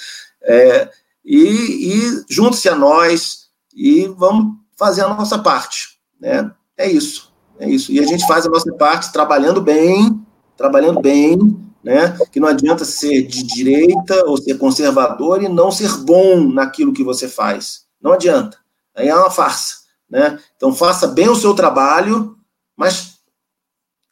[0.41, 0.89] é,
[1.23, 6.51] e, e junte-se a nós e vamos fazer a nossa parte, né?
[6.77, 7.91] É isso, é isso.
[7.91, 10.23] E a gente faz a nossa parte trabalhando bem,
[10.55, 11.37] trabalhando bem,
[11.83, 12.17] né?
[12.31, 17.03] Que não adianta ser de direita ou ser conservador e não ser bom naquilo que
[17.03, 17.85] você faz.
[18.01, 18.57] Não adianta.
[18.95, 19.77] Aí é uma farsa,
[20.09, 20.39] né?
[20.55, 22.37] Então faça bem o seu trabalho,
[22.75, 23.17] mas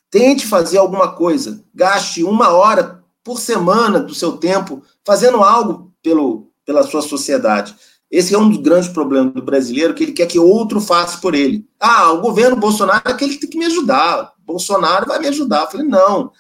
[0.10, 1.64] tente fazer alguma coisa.
[1.74, 7.76] Gaste uma hora por semana do seu tempo fazendo algo pelo, pela sua sociedade.
[8.10, 11.34] Esse é um dos grandes problemas do brasileiro, que ele quer que outro faça por
[11.34, 11.68] ele.
[11.80, 14.34] Ah, o governo Bolsonaro é aquele que tem que me ajudar.
[14.40, 15.62] Bolsonaro vai me ajudar.
[15.62, 16.32] Eu falei, não,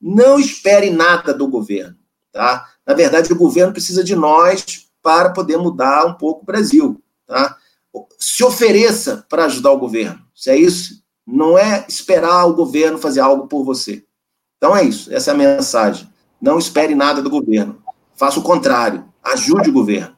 [0.00, 1.96] não espere nada do governo.
[2.32, 2.68] Tá?
[2.86, 7.00] Na verdade, o governo precisa de nós para poder mudar um pouco o Brasil.
[7.26, 7.56] Tá?
[8.18, 10.20] Se ofereça para ajudar o governo.
[10.34, 14.04] Se é isso, não é esperar o governo fazer algo por você.
[14.56, 16.08] Então é isso, essa é a mensagem.
[16.40, 17.82] Não espere nada do governo.
[18.14, 20.16] Faça o contrário, ajude o governo.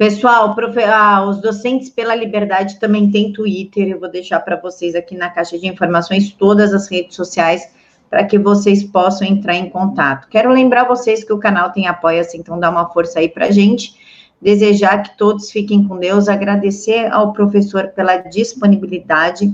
[0.00, 0.82] Pessoal, profe...
[0.82, 3.86] ah, os docentes pela liberdade também tem Twitter.
[3.86, 7.70] Eu vou deixar para vocês aqui na caixa de informações todas as redes sociais
[8.08, 10.26] para que vocês possam entrar em contato.
[10.30, 13.94] Quero lembrar vocês que o canal tem apoia-se, então dá uma força aí para gente.
[14.40, 19.52] Desejar que todos fiquem com Deus, agradecer ao professor pela disponibilidade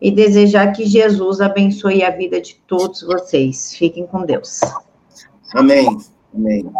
[0.00, 3.74] e desejar que Jesus abençoe a vida de todos vocês.
[3.74, 4.60] Fiquem com Deus.
[5.52, 5.98] Amém.
[6.32, 6.70] Amém.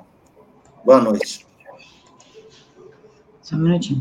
[0.84, 1.49] Boa noite.
[3.50, 4.00] Só um minutinho.